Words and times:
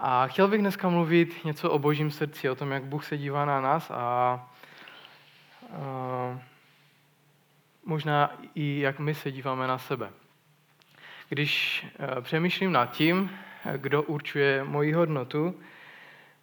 A 0.00 0.26
chtěl 0.26 0.48
bych 0.48 0.60
dneska 0.60 0.88
mluvit 0.88 1.44
něco 1.44 1.70
o 1.70 1.78
božím 1.78 2.10
srdci, 2.10 2.50
o 2.50 2.54
tom, 2.54 2.72
jak 2.72 2.84
Bůh 2.84 3.04
se 3.04 3.18
dívá 3.18 3.44
na 3.44 3.60
nás 3.60 3.90
a, 3.90 3.94
a 3.96 4.48
možná 7.84 8.30
i 8.54 8.80
jak 8.80 8.98
my 8.98 9.14
se 9.14 9.32
díváme 9.32 9.66
na 9.66 9.78
sebe. 9.78 10.10
Když 11.28 11.86
e, 12.18 12.22
přemýšlím 12.22 12.72
nad 12.72 12.86
tím, 12.86 13.30
kdo 13.76 14.02
určuje 14.02 14.64
moji 14.64 14.92
hodnotu 14.92 15.60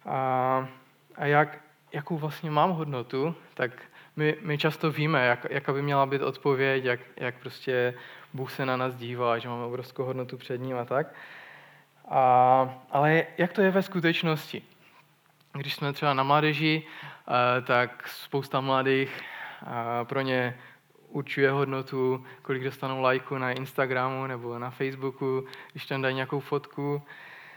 a, 0.06 0.68
a 1.16 1.26
jak, 1.26 1.58
jakou 1.92 2.16
vlastně 2.16 2.50
mám 2.50 2.70
hodnotu, 2.70 3.34
tak 3.54 3.70
my, 4.16 4.36
my 4.40 4.58
často 4.58 4.90
víme, 4.90 5.26
jak, 5.26 5.46
jaká 5.50 5.72
by 5.72 5.82
měla 5.82 6.06
být 6.06 6.22
odpověď, 6.22 6.84
jak, 6.84 7.00
jak 7.16 7.38
prostě 7.38 7.94
Bůh 8.34 8.52
se 8.52 8.66
na 8.66 8.76
nás 8.76 8.94
dívá, 8.94 9.38
že 9.38 9.48
máme 9.48 9.64
obrovskou 9.64 10.04
hodnotu 10.04 10.36
před 10.36 10.58
ním 10.58 10.76
a 10.76 10.84
tak. 10.84 11.14
A, 12.08 12.74
ale 12.90 13.26
jak 13.38 13.52
to 13.52 13.62
je 13.62 13.70
ve 13.70 13.82
skutečnosti? 13.82 14.62
Když 15.52 15.74
jsme 15.74 15.92
třeba 15.92 16.14
na 16.14 16.22
mládeži, 16.22 16.82
eh, 16.86 17.62
tak 17.62 18.08
spousta 18.08 18.60
mladých 18.60 19.20
eh, 19.62 20.04
pro 20.04 20.20
ně 20.20 20.58
určuje 21.08 21.50
hodnotu, 21.50 22.24
kolik 22.42 22.64
dostanou 22.64 23.00
lajku 23.00 23.38
na 23.38 23.52
Instagramu 23.52 24.26
nebo 24.26 24.58
na 24.58 24.70
Facebooku, 24.70 25.46
když 25.72 25.86
tam 25.86 26.02
dají 26.02 26.14
nějakou 26.14 26.40
fotku. 26.40 27.02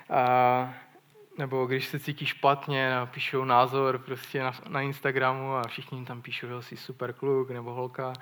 A, 0.09 0.73
nebo 1.37 1.65
když 1.65 1.87
se 1.87 1.99
cítí 1.99 2.25
špatně, 2.25 2.89
napíšou 2.89 3.45
názor 3.45 3.97
prostě 3.97 4.43
na, 4.43 4.51
na 4.69 4.81
Instagramu 4.81 5.55
a 5.55 5.67
všichni 5.67 6.05
tam 6.05 6.21
píšou, 6.21 6.47
že 6.47 6.61
jsi 6.61 6.77
super 6.77 7.13
kluk 7.13 7.49
nebo 7.49 7.73
holka. 7.73 8.13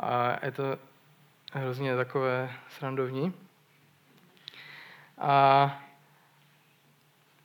A 0.00 0.44
je 0.46 0.52
to 0.52 0.62
hrozně 1.52 1.96
takové 1.96 2.52
srandovní. 2.68 3.45
A 5.18 5.82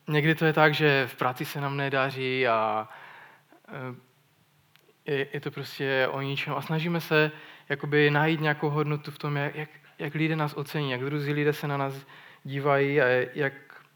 někdy 0.08 0.34
to 0.34 0.44
je 0.44 0.52
tak, 0.52 0.74
že 0.74 1.06
v 1.06 1.14
práci 1.14 1.44
se 1.44 1.60
nám 1.60 1.76
nedaří 1.76 2.48
a 2.48 2.88
e, 5.06 5.26
je, 5.32 5.40
to 5.40 5.50
prostě 5.50 6.08
o 6.10 6.20
ničem. 6.20 6.54
A 6.54 6.62
snažíme 6.62 7.00
se 7.00 7.30
jakoby 7.68 8.10
najít 8.10 8.40
nějakou 8.40 8.70
hodnotu 8.70 9.10
v 9.10 9.18
tom, 9.18 9.36
jak, 9.36 9.54
jak, 9.54 9.68
jak 9.98 10.14
lidé 10.14 10.36
nás 10.36 10.54
ocení, 10.54 10.90
jak 10.90 11.00
druzí 11.00 11.32
lidé 11.32 11.52
se 11.52 11.68
na 11.68 11.76
nás 11.76 12.06
dívají 12.44 13.00
a 13.00 13.06
jak 13.34 13.52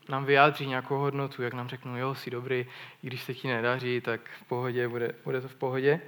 nám 0.08 0.24
vyjádří 0.24 0.66
nějakou 0.66 0.98
hodnotu, 0.98 1.42
jak 1.42 1.54
nám 1.54 1.68
řeknou, 1.68 1.96
jo, 1.96 2.14
jsi 2.14 2.30
dobrý, 2.30 2.66
i 3.02 3.06
když 3.06 3.22
se 3.22 3.34
ti 3.34 3.48
nedaří, 3.48 4.00
tak 4.00 4.20
v 4.40 4.44
pohodě, 4.48 4.88
bude, 4.88 5.14
bude 5.24 5.40
to 5.40 5.48
v 5.48 5.54
pohodě. 5.54 6.00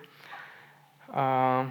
A, 1.12 1.70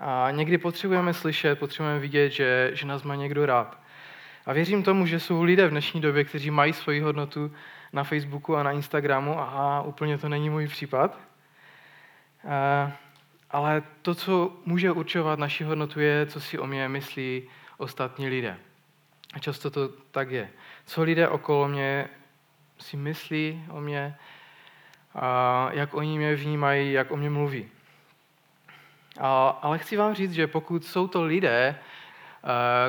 a 0.00 0.30
někdy 0.30 0.58
potřebujeme 0.58 1.14
slyšet, 1.14 1.58
potřebujeme 1.58 2.00
vidět, 2.00 2.30
že, 2.30 2.70
že 2.74 2.86
nás 2.86 3.02
má 3.02 3.14
někdo 3.14 3.46
rád. 3.46 3.85
A 4.46 4.52
věřím 4.52 4.82
tomu, 4.82 5.06
že 5.06 5.20
jsou 5.20 5.42
lidé 5.42 5.66
v 5.66 5.70
dnešní 5.70 6.00
době, 6.00 6.24
kteří 6.24 6.50
mají 6.50 6.72
svoji 6.72 7.00
hodnotu 7.00 7.52
na 7.92 8.04
Facebooku 8.04 8.56
a 8.56 8.62
na 8.62 8.72
Instagramu 8.72 9.38
a 9.38 9.82
úplně 9.82 10.18
to 10.18 10.28
není 10.28 10.50
můj 10.50 10.68
případ. 10.68 11.18
A, 12.48 12.92
ale 13.50 13.82
to, 14.02 14.14
co 14.14 14.56
může 14.64 14.92
určovat 14.92 15.38
naši 15.38 15.64
hodnotu, 15.64 16.00
je, 16.00 16.26
co 16.26 16.40
si 16.40 16.58
o 16.58 16.66
mě 16.66 16.88
myslí 16.88 17.42
ostatní 17.78 18.28
lidé. 18.28 18.56
A 19.32 19.38
často 19.38 19.70
to 19.70 19.88
tak 19.88 20.30
je. 20.30 20.48
Co 20.86 21.02
lidé 21.02 21.28
okolo 21.28 21.68
mě 21.68 22.08
si 22.78 22.96
myslí 22.96 23.64
o 23.70 23.80
mě, 23.80 24.16
a 25.14 25.68
jak 25.72 25.94
oni 25.94 26.18
mě 26.18 26.34
vnímají, 26.34 26.92
jak 26.92 27.10
o 27.10 27.16
mě 27.16 27.30
mluví. 27.30 27.68
A, 29.20 29.48
ale 29.48 29.78
chci 29.78 29.96
vám 29.96 30.14
říct, 30.14 30.32
že 30.32 30.46
pokud 30.46 30.84
jsou 30.84 31.08
to 31.08 31.24
lidé, 31.24 31.78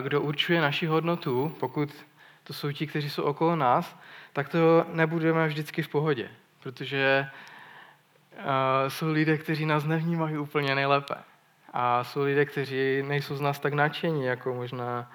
kdo 0.02 0.22
určuje 0.22 0.62
naši 0.62 0.86
hodnotu, 0.86 1.56
pokud 1.60 2.06
to 2.44 2.54
jsou 2.54 2.72
ti, 2.72 2.88
kteří 2.88 3.10
jsou 3.10 3.24
okolo 3.24 3.56
nás, 3.56 4.00
tak 4.34 4.50
to 4.50 4.86
nebudeme 4.94 5.48
vždycky 5.48 5.82
v 5.82 5.90
pohodě, 5.90 6.30
protože 6.60 7.30
jsou 8.88 9.12
lidé, 9.12 9.38
kteří 9.38 9.66
nás 9.66 9.84
nevnímají 9.86 10.38
úplně 10.38 10.76
nejlépe. 10.76 11.16
A 11.74 12.04
jsou 12.04 12.22
lidé, 12.22 12.46
kteří 12.46 13.04
nejsou 13.08 13.36
z 13.36 13.42
nás 13.42 13.60
tak 13.60 13.74
nadšení, 13.74 14.26
jako 14.26 14.54
možná 14.54 15.12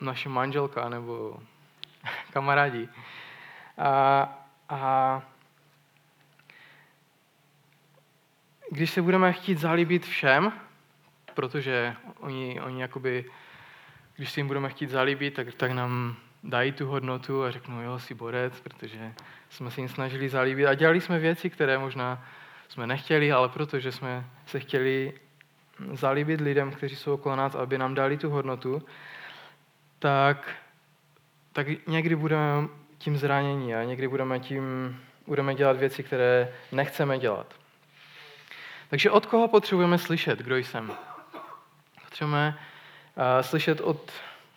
naše 0.00 0.28
manželka 0.28 0.88
nebo 0.88 1.36
kamarádi. 2.32 2.88
A, 3.78 4.28
a 4.68 5.22
když 8.70 8.90
se 8.90 9.02
budeme 9.02 9.32
chtít 9.32 9.58
zalíbit 9.58 10.06
všem, 10.06 10.52
protože 11.34 11.96
oni, 12.20 12.60
oni 12.60 12.80
jakoby, 12.80 13.24
když 14.16 14.32
si 14.32 14.40
jim 14.40 14.46
budeme 14.46 14.68
chtít 14.68 14.90
zalíbit, 14.90 15.34
tak, 15.34 15.54
tak 15.54 15.72
nám 15.72 16.16
dají 16.44 16.72
tu 16.72 16.86
hodnotu 16.86 17.44
a 17.44 17.50
řeknou, 17.50 17.80
jo, 17.80 17.98
jsi 17.98 18.14
borec, 18.14 18.60
protože 18.60 19.12
jsme 19.50 19.70
se 19.70 19.80
jim 19.80 19.88
snažili 19.88 20.28
zalíbit 20.28 20.66
a 20.66 20.74
dělali 20.74 21.00
jsme 21.00 21.18
věci, 21.18 21.50
které 21.50 21.78
možná 21.78 22.24
jsme 22.68 22.86
nechtěli, 22.86 23.32
ale 23.32 23.48
protože 23.48 23.92
jsme 23.92 24.24
se 24.46 24.60
chtěli 24.60 25.12
zalíbit 25.92 26.40
lidem, 26.40 26.70
kteří 26.70 26.96
jsou 26.96 27.14
okolo 27.14 27.36
nás, 27.36 27.54
aby 27.54 27.78
nám 27.78 27.94
dali 27.94 28.16
tu 28.16 28.30
hodnotu, 28.30 28.82
tak, 29.98 30.48
tak 31.52 31.66
někdy 31.86 32.16
budeme 32.16 32.68
tím 32.98 33.16
zranění 33.16 33.74
a 33.74 33.84
někdy 33.84 34.08
budeme 34.08 34.40
tím 34.40 34.96
budeme 35.26 35.54
dělat 35.54 35.76
věci, 35.76 36.02
které 36.02 36.52
nechceme 36.72 37.18
dělat. 37.18 37.54
Takže 38.88 39.10
od 39.10 39.26
koho 39.26 39.48
potřebujeme 39.48 39.98
slyšet, 39.98 40.38
kdo 40.38 40.56
jsem? 40.56 40.92
Potřebujeme 42.04 42.58
slyšet 43.40 43.80
od, 43.80 44.12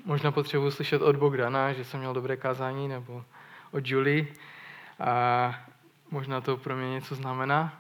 možná 0.06 0.32
potřebuji 0.32 0.72
slyšet 0.72 1.02
od 1.02 1.16
Bogdana, 1.16 1.74
že 1.74 1.86
jsem 1.86 2.00
měl 2.00 2.14
dobré 2.14 2.38
kázání, 2.38 2.88
nebo 2.88 3.26
od 3.72 3.88
Julie. 3.88 4.26
A 5.00 5.56
možná 6.12 6.42
to 6.42 6.58
pro 6.58 6.76
mě 6.76 6.90
něco 6.90 7.16
znamená. 7.16 7.80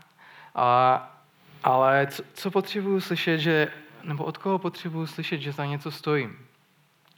A, 0.56 1.12
ale 1.64 2.08
co, 2.08 2.24
co 2.34 2.52
potřebuji 2.52 3.02
slyšet, 3.02 3.38
že, 3.38 3.68
nebo 4.04 4.24
od 4.24 4.38
koho 4.38 4.60
potřebuji 4.60 5.06
slyšet, 5.06 5.38
že 5.38 5.52
za 5.52 5.66
něco 5.66 5.92
stojím? 5.92 6.40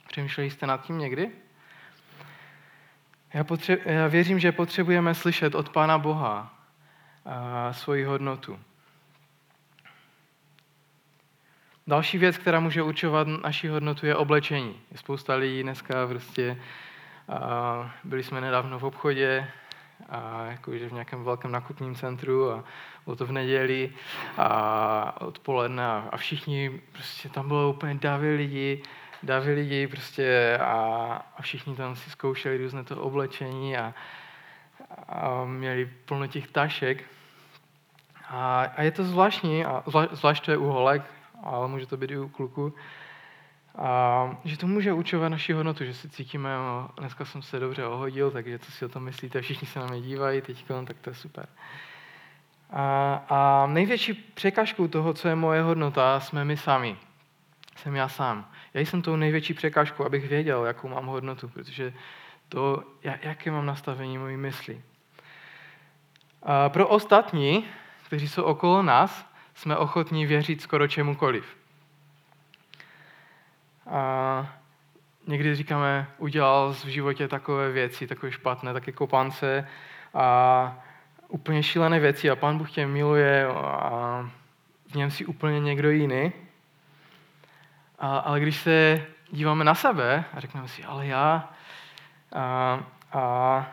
Přemýšleli 0.08 0.50
jste 0.50 0.66
nad 0.66 0.82
tím 0.86 0.98
někdy? 0.98 1.30
Já, 3.34 3.44
potře- 3.44 3.78
já 3.84 4.06
věřím, 4.08 4.38
že 4.38 4.52
potřebujeme 4.52 5.14
slyšet 5.14 5.54
od 5.54 5.68
Pána 5.68 5.98
Boha 5.98 6.54
a, 7.24 7.72
svoji 7.72 8.04
hodnotu. 8.04 8.58
Další 11.86 12.18
věc, 12.18 12.38
která 12.38 12.60
může 12.60 12.82
určovat 12.82 13.28
naši 13.28 13.68
hodnotu, 13.68 14.06
je 14.06 14.16
oblečení. 14.16 14.80
Je 14.90 14.98
spousta 14.98 15.34
lidí 15.34 15.62
dneska 15.62 16.06
prostě, 16.06 16.58
a 17.28 17.92
byli 18.04 18.22
jsme 18.22 18.40
nedávno 18.40 18.78
v 18.78 18.84
obchodě, 18.84 19.48
a 20.08 20.46
jakože 20.50 20.88
v 20.88 20.92
nějakém 20.92 21.24
velkém 21.24 21.52
nakupním 21.52 21.94
centru 21.94 22.52
a 22.52 22.64
bylo 23.04 23.16
to 23.16 23.26
v 23.26 23.32
neděli 23.32 23.92
a 24.38 25.20
odpoledne 25.20 25.86
a, 25.86 26.16
všichni, 26.16 26.80
prostě 26.92 27.28
tam 27.28 27.48
bylo 27.48 27.70
úplně 27.70 27.94
davy 27.94 28.34
lidí, 28.34 28.82
davy 29.22 29.52
lidí 29.52 29.86
prostě 29.86 30.58
a, 30.62 30.74
a 31.36 31.42
všichni 31.42 31.76
tam 31.76 31.96
si 31.96 32.10
zkoušeli 32.10 32.58
různé 32.58 32.84
to 32.84 33.02
oblečení 33.02 33.76
a, 33.76 33.94
a 35.08 35.44
měli 35.44 35.90
plno 36.04 36.26
těch 36.26 36.46
tašek. 36.46 37.04
A, 38.28 38.62
a 38.76 38.82
je 38.82 38.90
to 38.90 39.04
zvláštní, 39.04 39.64
a 39.64 39.84
zvlášť 40.12 40.44
to 40.44 40.50
je 40.50 40.56
u 40.56 40.64
holek, 40.64 41.02
ale 41.42 41.68
může 41.68 41.86
to 41.86 41.96
být 41.96 42.10
i 42.10 42.18
u 42.18 42.28
kluku, 42.28 42.74
a 43.78 44.36
že 44.44 44.58
to 44.58 44.66
může 44.66 44.92
učovat 44.92 45.28
naši 45.28 45.52
hodnotu, 45.52 45.84
že 45.84 45.94
si 45.94 46.08
cítíme, 46.08 46.56
no, 46.56 46.90
dneska 46.98 47.24
jsem 47.24 47.42
se 47.42 47.58
dobře 47.58 47.86
ohodil, 47.86 48.30
takže 48.30 48.58
co 48.58 48.72
si 48.72 48.84
o 48.84 48.88
tom 48.88 49.02
myslíte, 49.02 49.42
všichni 49.42 49.68
se 49.68 49.78
na 49.78 49.86
mě 49.86 50.00
dívají 50.00 50.40
teď, 50.40 50.64
tak 50.86 50.96
to 51.00 51.10
je 51.10 51.14
super. 51.14 51.46
A, 52.70 53.14
a 53.28 53.66
největší 53.66 54.14
překážkou 54.14 54.88
toho, 54.88 55.14
co 55.14 55.28
je 55.28 55.34
moje 55.34 55.62
hodnota, 55.62 56.20
jsme 56.20 56.44
my 56.44 56.56
sami. 56.56 56.96
Jsem 57.76 57.96
já 57.96 58.08
sám. 58.08 58.50
Já 58.74 58.80
jsem 58.80 59.02
tou 59.02 59.16
největší 59.16 59.54
překážkou, 59.54 60.04
abych 60.04 60.28
věděl, 60.28 60.64
jakou 60.64 60.88
mám 60.88 61.06
hodnotu, 61.06 61.48
protože 61.48 61.92
to, 62.48 62.82
jaké 63.02 63.50
mám 63.50 63.66
nastavení 63.66 64.18
mojí 64.18 64.36
mysli. 64.36 64.82
A 66.42 66.68
pro 66.68 66.88
ostatní, 66.88 67.64
kteří 68.06 68.28
jsou 68.28 68.42
okolo 68.42 68.82
nás, 68.82 69.31
jsme 69.54 69.76
ochotní 69.76 70.26
věřit 70.26 70.62
skoro 70.62 70.88
čemukoliv. 70.88 71.56
A 73.86 74.46
někdy 75.26 75.54
říkáme, 75.54 76.06
udělal 76.18 76.72
v 76.72 76.84
životě 76.84 77.28
takové 77.28 77.72
věci, 77.72 78.06
takové 78.06 78.32
špatné, 78.32 78.72
také 78.72 78.92
kopance 78.92 79.68
a 80.14 80.78
úplně 81.28 81.62
šílené 81.62 82.00
věci 82.00 82.30
a 82.30 82.36
pán 82.36 82.58
Bůh 82.58 82.70
tě 82.70 82.86
miluje 82.86 83.46
a 83.46 84.30
v 84.92 84.94
něm 84.94 85.10
si 85.10 85.26
úplně 85.26 85.60
někdo 85.60 85.90
jiný. 85.90 86.32
A, 87.98 88.18
ale 88.18 88.40
když 88.40 88.56
se 88.56 89.06
díváme 89.30 89.64
na 89.64 89.74
sebe 89.74 90.24
a 90.34 90.40
řekneme 90.40 90.68
si, 90.68 90.84
ale 90.84 91.06
já 91.06 91.50
a, 92.32 92.80
a, 93.12 93.66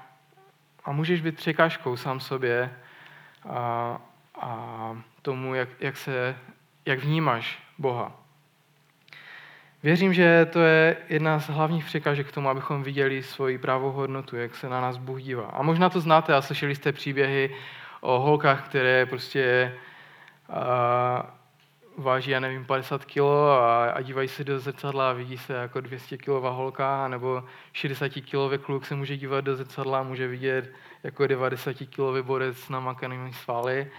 a 0.86 0.92
můžeš 0.92 1.22
být 1.22 1.36
překážkou 1.36 1.98
sám 1.98 2.20
sobě 2.20 2.74
a, 3.50 3.98
a 4.42 4.98
tomu, 5.22 5.56
jak, 5.56 5.70
jak, 5.80 5.98
se, 5.98 6.36
jak 6.86 7.00
vnímáš 7.00 7.60
Boha. 7.78 8.20
Věřím, 9.84 10.14
že 10.14 10.46
to 10.46 10.60
je 10.60 10.98
jedna 11.10 11.40
z 11.40 11.50
hlavních 11.50 11.86
překážek 11.86 12.28
k 12.28 12.32
tomu, 12.32 12.50
abychom 12.50 12.84
viděli 12.84 13.24
svoji 13.24 13.58
pravou 13.58 13.92
hodnotu, 13.92 14.36
jak 14.36 14.56
se 14.56 14.70
na 14.70 14.82
nás 14.82 14.98
Bůh 14.98 15.22
dívá. 15.22 15.46
A 15.46 15.62
možná 15.62 15.90
to 15.90 16.00
znáte 16.00 16.36
a 16.36 16.42
slyšeli 16.42 16.76
jste 16.76 16.92
příběhy 16.92 17.56
o 18.02 18.20
holkách, 18.20 18.66
které 18.66 19.06
prostě 19.06 19.76
a, 20.50 21.36
váží, 21.98 22.32
já 22.32 22.40
nevím, 22.40 22.66
50 22.66 23.06
kg 23.06 23.18
a, 23.18 23.92
a 23.92 24.02
dívají 24.02 24.28
se 24.28 24.44
do 24.44 24.60
zrcadla 24.60 25.10
a 25.10 25.14
vidí 25.14 25.38
se 25.38 25.54
jako 25.54 25.82
200 25.82 26.18
kg 26.18 26.28
holka, 26.28 27.08
nebo 27.08 27.44
60 27.74 28.10
kg 28.10 28.66
kluk 28.66 28.86
se 28.86 28.96
může 28.96 29.18
dívat 29.18 29.42
do 29.42 29.56
zrcadla 29.56 30.00
a 30.00 30.04
může 30.04 30.28
vidět 30.28 30.72
jako 31.04 31.28
90 31.28 31.74
kg 31.74 32.26
borec 32.26 32.58
s 32.58 32.70
namakanými 32.70 33.34
svaly 33.34 33.92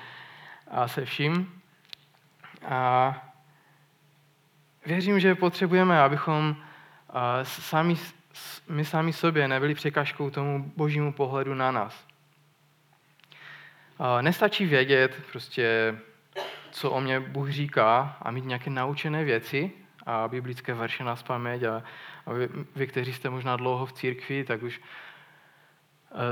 a 0.70 0.88
se 0.88 1.04
vším. 1.04 1.62
A 2.68 3.14
věřím, 4.86 5.20
že 5.20 5.34
potřebujeme, 5.34 6.00
abychom 6.00 6.56
sami, 7.42 7.96
my 8.68 8.84
sami 8.84 9.12
sobě 9.12 9.48
nebyli 9.48 9.74
překážkou 9.74 10.30
tomu 10.30 10.72
božímu 10.76 11.12
pohledu 11.12 11.54
na 11.54 11.70
nás. 11.70 12.06
Nestačí 14.20 14.66
vědět 14.66 15.22
prostě, 15.30 15.98
co 16.70 16.90
o 16.90 17.00
mě 17.00 17.20
Bůh 17.20 17.50
říká 17.50 18.16
a 18.22 18.30
mít 18.30 18.44
nějaké 18.44 18.70
naučené 18.70 19.24
věci 19.24 19.70
a 20.06 20.28
biblické 20.28 20.74
verše 20.74 21.04
na 21.04 21.16
paměť 21.16 21.62
a, 21.62 21.82
a 22.26 22.32
vy, 22.32 22.48
vy, 22.76 22.86
kteří 22.86 23.12
jste 23.12 23.30
možná 23.30 23.56
dlouho 23.56 23.86
v 23.86 23.92
církvi, 23.92 24.44
tak 24.44 24.62
už 24.62 24.80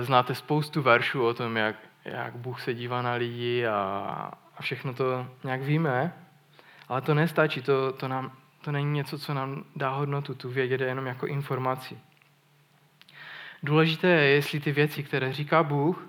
znáte 0.00 0.34
spoustu 0.34 0.82
veršů 0.82 1.26
o 1.26 1.34
tom, 1.34 1.56
jak, 1.56 1.76
jak 2.12 2.36
Bůh 2.36 2.60
se 2.60 2.74
dívá 2.74 3.02
na 3.02 3.12
lidi 3.12 3.66
a, 3.66 4.30
a 4.56 4.62
všechno 4.62 4.94
to 4.94 5.26
nějak 5.44 5.62
víme, 5.62 6.12
ale 6.88 7.00
to 7.00 7.14
nestačí, 7.14 7.62
to, 7.62 7.92
to, 7.92 8.08
nám, 8.08 8.32
to 8.64 8.72
není 8.72 8.92
něco, 8.92 9.18
co 9.18 9.34
nám 9.34 9.64
dá 9.76 9.90
hodnotu, 9.90 10.34
tu 10.34 10.48
vědět 10.48 10.80
jenom 10.80 11.06
jako 11.06 11.26
informaci. 11.26 11.98
Důležité 13.62 14.08
je, 14.08 14.30
jestli 14.30 14.60
ty 14.60 14.72
věci, 14.72 15.02
které 15.02 15.32
říká 15.32 15.62
Bůh, 15.62 16.06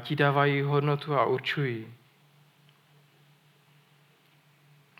ti 0.00 0.16
dávají 0.16 0.62
hodnotu 0.62 1.14
a 1.14 1.24
určují. 1.24 1.94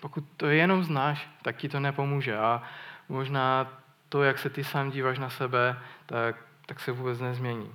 Pokud 0.01 0.25
to 0.37 0.47
jenom 0.47 0.85
znáš, 0.85 1.29
tak 1.43 1.57
ti 1.57 1.69
to 1.69 1.81
nepomůže. 1.81 2.37
A 2.37 2.63
možná 3.09 3.73
to, 4.09 4.23
jak 4.23 4.39
se 4.39 4.51
ty 4.51 4.65
sám 4.65 4.91
díváš 4.91 5.19
na 5.19 5.31
sebe, 5.31 5.79
tak, 6.07 6.37
tak 6.67 6.81
se 6.81 6.93
vůbec 6.93 7.21
nezmění. 7.21 7.73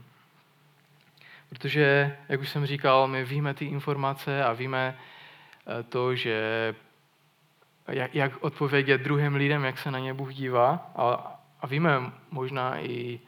Protože, 1.50 2.18
jak 2.30 2.42
už 2.42 2.50
jsem 2.50 2.66
říkal, 2.66 3.08
my 3.08 3.26
víme 3.26 3.54
ty 3.54 3.66
informace 3.66 4.44
a 4.44 4.54
víme 4.54 4.98
eh, 4.98 5.84
to, 5.84 6.16
že 6.16 6.76
jak, 7.88 8.16
jak 8.16 8.44
odpovědět 8.44 9.02
druhým 9.02 9.36
lidem, 9.36 9.64
jak 9.64 9.78
se 9.78 9.92
na 9.92 10.00
ně 10.00 10.14
Bůh 10.14 10.34
dívá. 10.34 10.92
A, 10.96 11.36
a 11.62 11.68
víme 11.68 11.92
možná 12.32 12.80
i 12.80 13.20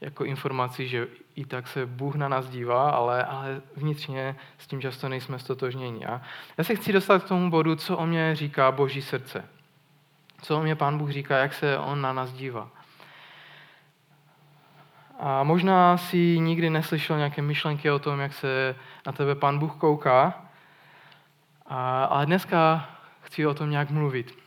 jako 0.00 0.24
informaci, 0.24 0.88
že 0.88 1.08
i 1.34 1.44
tak 1.44 1.68
se 1.68 1.86
Bůh 1.86 2.14
na 2.14 2.28
nás 2.28 2.48
dívá, 2.48 2.90
ale, 2.90 3.24
ale 3.24 3.62
vnitřně 3.76 4.36
s 4.58 4.66
tím 4.66 4.80
často 4.80 5.08
nejsme 5.08 5.38
stotožněni. 5.38 6.06
A 6.06 6.22
já 6.58 6.64
se 6.64 6.74
chci 6.74 6.92
dostat 6.92 7.24
k 7.24 7.28
tomu 7.28 7.50
bodu, 7.50 7.76
co 7.76 7.96
o 7.96 8.06
mě 8.06 8.36
říká 8.36 8.72
Boží 8.72 9.02
srdce. 9.02 9.48
Co 10.42 10.56
o 10.56 10.62
mě 10.62 10.76
Pán 10.76 10.98
Bůh 10.98 11.10
říká, 11.10 11.38
jak 11.38 11.54
se 11.54 11.78
On 11.78 12.00
na 12.00 12.12
nás 12.12 12.32
dívá. 12.32 12.70
A 15.22 15.42
možná 15.42 15.96
si 15.96 16.38
nikdy 16.38 16.70
neslyšel 16.70 17.16
nějaké 17.16 17.42
myšlenky 17.42 17.90
o 17.90 17.98
tom, 17.98 18.20
jak 18.20 18.32
se 18.32 18.76
na 19.06 19.12
tebe 19.12 19.34
Pán 19.34 19.58
Bůh 19.58 19.76
kouká, 19.76 20.42
a, 21.66 22.04
ale 22.04 22.26
dneska 22.26 22.90
chci 23.20 23.46
o 23.46 23.54
tom 23.54 23.70
nějak 23.70 23.90
mluvit. 23.90 24.38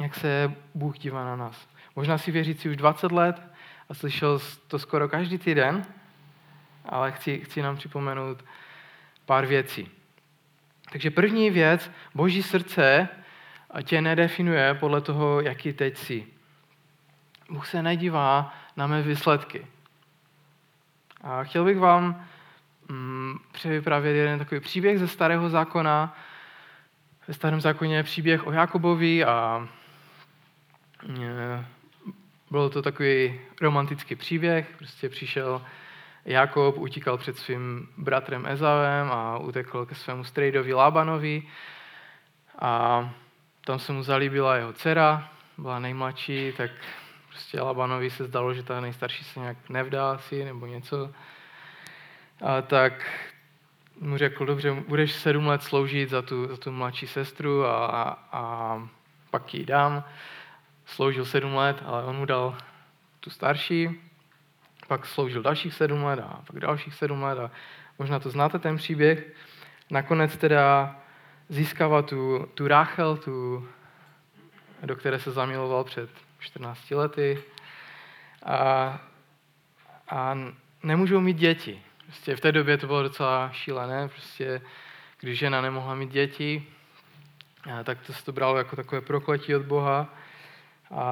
Jak 0.00 0.14
se 0.14 0.54
Bůh 0.74 0.98
dívá 0.98 1.24
na 1.24 1.36
nás. 1.36 1.68
Možná 1.96 2.18
si 2.18 2.30
věřící 2.30 2.68
už 2.68 2.76
20 2.76 3.12
let 3.12 3.42
a 3.88 3.94
slyšel 3.94 4.38
to 4.68 4.78
skoro 4.78 5.08
každý 5.08 5.38
týden, 5.38 5.86
ale 6.84 7.12
chci, 7.12 7.40
chci 7.40 7.62
nám 7.62 7.76
připomenout 7.76 8.44
pár 9.26 9.46
věcí. 9.46 9.90
Takže 10.92 11.10
první 11.10 11.50
věc, 11.50 11.90
boží 12.14 12.42
srdce 12.42 13.08
tě 13.82 14.00
nedefinuje 14.00 14.74
podle 14.74 15.00
toho, 15.00 15.40
jaký 15.40 15.72
teď 15.72 15.96
jsi. 15.96 16.26
Bůh 17.50 17.66
se 17.66 17.82
nedívá 17.82 18.54
na 18.76 18.86
mé 18.86 19.02
výsledky. 19.02 19.66
A 21.22 21.44
chtěl 21.44 21.64
bych 21.64 21.78
vám 21.78 22.24
mm, 22.88 23.38
převyprávět 23.52 24.16
jeden 24.16 24.38
takový 24.38 24.60
příběh 24.60 24.98
ze 24.98 25.08
starého 25.08 25.50
zákona. 25.50 26.16
Ve 27.28 27.34
starém 27.34 27.60
zákoně 27.60 27.96
je 27.96 28.02
příběh 28.02 28.46
o 28.46 28.52
Jakobovi 28.52 29.24
a 29.24 29.68
e, 31.08 31.66
byl 32.50 32.70
to 32.70 32.82
takový 32.82 33.40
romantický 33.60 34.16
příběh. 34.16 34.74
Prostě 34.78 35.08
přišel 35.08 35.62
Jakob, 36.24 36.78
utíkal 36.78 37.18
před 37.18 37.38
svým 37.38 37.88
bratrem 37.96 38.46
Ezavem 38.46 39.12
a 39.12 39.38
utekl 39.38 39.86
ke 39.86 39.94
svému 39.94 40.24
strejdovi 40.24 40.74
Lábanovi. 40.74 41.42
A 42.58 43.10
tam 43.64 43.78
se 43.78 43.92
mu 43.92 44.02
zalíbila 44.02 44.56
jeho 44.56 44.72
dcera, 44.72 45.28
byla 45.58 45.78
nejmladší, 45.78 46.52
tak 46.56 46.70
prostě 47.32 47.60
Labanovi 47.60 48.10
se 48.10 48.24
zdalo, 48.24 48.54
že 48.54 48.62
ta 48.62 48.80
nejstarší 48.80 49.24
se 49.24 49.40
nějak 49.40 49.56
nevdá 49.68 50.12
asi, 50.12 50.44
nebo 50.44 50.66
něco. 50.66 51.10
A 52.40 52.62
tak 52.62 53.06
mu 54.00 54.16
řekl, 54.16 54.46
dobře, 54.46 54.72
budeš 54.88 55.12
sedm 55.12 55.46
let 55.46 55.62
sloužit 55.62 56.10
za 56.10 56.22
tu, 56.22 56.48
za 56.48 56.56
tu 56.56 56.72
mladší 56.72 57.06
sestru 57.06 57.64
a, 57.64 57.86
a, 57.86 58.18
a 58.32 58.88
pak 59.30 59.54
ji 59.54 59.64
dám. 59.64 60.04
Sloužil 60.86 61.24
sedm 61.24 61.54
let, 61.54 61.82
ale 61.84 62.04
on 62.04 62.16
mu 62.16 62.24
dal 62.24 62.56
tu 63.20 63.30
starší, 63.30 64.00
pak 64.88 65.06
sloužil 65.06 65.42
dalších 65.42 65.74
sedm 65.74 66.04
let 66.04 66.18
a 66.18 66.40
pak 66.46 66.60
dalších 66.60 66.94
sedm 66.94 67.22
let 67.22 67.38
a 67.38 67.50
možná 67.98 68.18
to 68.18 68.30
znáte 68.30 68.58
ten 68.58 68.76
příběh. 68.76 69.34
Nakonec 69.90 70.36
teda 70.36 70.96
získává 71.48 72.02
tu, 72.02 72.48
tu 72.54 72.68
Ráchel, 72.68 73.16
tu, 73.16 73.68
do 74.82 74.96
které 74.96 75.18
se 75.18 75.30
zamiloval 75.30 75.84
před 75.84 76.10
14 76.42 76.90
lety 76.90 77.42
a, 78.42 79.00
a 80.08 80.38
nemůžou 80.82 81.20
mít 81.20 81.36
děti. 81.36 81.82
Prostě 82.06 82.36
v 82.36 82.40
té 82.40 82.52
době 82.52 82.78
to 82.78 82.86
bylo 82.86 83.02
docela 83.02 83.50
šílené, 83.52 84.08
prostě 84.08 84.60
když 85.20 85.38
žena 85.38 85.60
nemohla 85.60 85.94
mít 85.94 86.10
děti, 86.10 86.66
tak 87.84 88.00
to 88.06 88.12
se 88.12 88.24
to 88.24 88.32
bralo 88.32 88.58
jako 88.58 88.76
takové 88.76 89.00
prokletí 89.00 89.56
od 89.56 89.62
Boha. 89.62 90.08
A, 90.90 91.04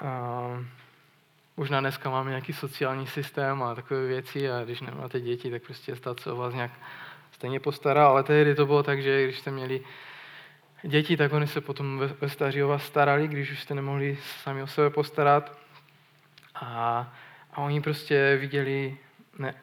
a 0.00 0.10
možná 1.56 1.80
dneska 1.80 2.10
máme 2.10 2.30
nějaký 2.30 2.52
sociální 2.52 3.06
systém 3.06 3.62
a 3.62 3.74
takové 3.74 4.06
věci 4.06 4.50
a 4.50 4.64
když 4.64 4.80
nemáte 4.80 5.20
děti, 5.20 5.50
tak 5.50 5.62
prostě 5.62 5.96
stát 5.96 6.20
se 6.20 6.32
o 6.32 6.36
vás 6.36 6.54
nějak 6.54 6.70
stejně 7.32 7.60
postará, 7.60 8.08
ale 8.08 8.22
tehdy 8.22 8.54
to 8.54 8.66
bylo 8.66 8.82
tak, 8.82 9.02
že 9.02 9.24
když 9.24 9.38
jste 9.38 9.50
měli 9.50 9.80
děti, 10.86 11.16
tak 11.16 11.32
oni 11.32 11.46
se 11.46 11.60
potom 11.60 11.98
ve, 12.20 12.28
stáří 12.28 12.62
o 12.62 12.68
vás 12.68 12.82
starali, 12.82 13.28
když 13.28 13.52
už 13.52 13.62
jste 13.62 13.74
nemohli 13.74 14.18
sami 14.42 14.62
o 14.62 14.66
sebe 14.66 14.90
postarat. 14.90 15.58
A, 16.54 17.12
a 17.52 17.58
oni 17.58 17.80
prostě 17.80 18.36
viděli, 18.40 18.96
ne, 19.38 19.54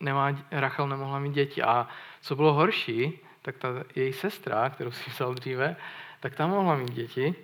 nemá, 0.00 0.36
Rachel 0.50 0.88
nemohla 0.88 1.18
mít 1.18 1.34
děti. 1.34 1.62
A 1.62 1.88
co 2.20 2.36
bylo 2.36 2.52
horší, 2.52 3.18
tak 3.42 3.56
ta 3.56 3.68
její 3.94 4.12
sestra, 4.12 4.70
kterou 4.70 4.90
si 4.90 5.10
vzal 5.10 5.34
dříve, 5.34 5.76
tak 6.20 6.34
ta 6.34 6.46
mohla 6.46 6.76
mít 6.76 6.92
děti. 6.92 7.34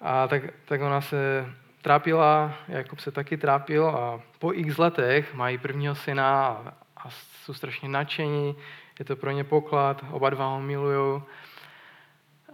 A 0.00 0.28
tak, 0.28 0.42
tak 0.64 0.80
ona 0.80 1.00
se 1.00 1.46
trápila, 1.82 2.54
Jakub 2.68 3.00
se 3.00 3.10
taky 3.10 3.36
trápil 3.36 3.88
a 3.88 4.20
po 4.38 4.52
x 4.52 4.78
letech 4.78 5.34
mají 5.34 5.58
prvního 5.58 5.94
syna 5.94 6.46
a, 6.46 6.74
a 6.96 7.10
jsou 7.10 7.54
strašně 7.54 7.88
nadšení, 7.88 8.56
je 8.98 9.04
to 9.04 9.16
pro 9.16 9.30
ně 9.30 9.44
poklad, 9.44 10.04
oba 10.10 10.30
dva 10.30 10.46
ho 10.46 10.60
milují. 10.60 11.22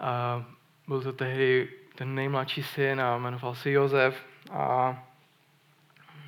A 0.00 0.44
byl 0.88 1.02
to 1.02 1.12
tehdy 1.12 1.68
ten 1.94 2.14
nejmladší 2.14 2.62
syn 2.62 3.00
a 3.00 3.18
jmenoval 3.18 3.54
se 3.54 3.70
Jozef. 3.70 4.26
A 4.52 4.96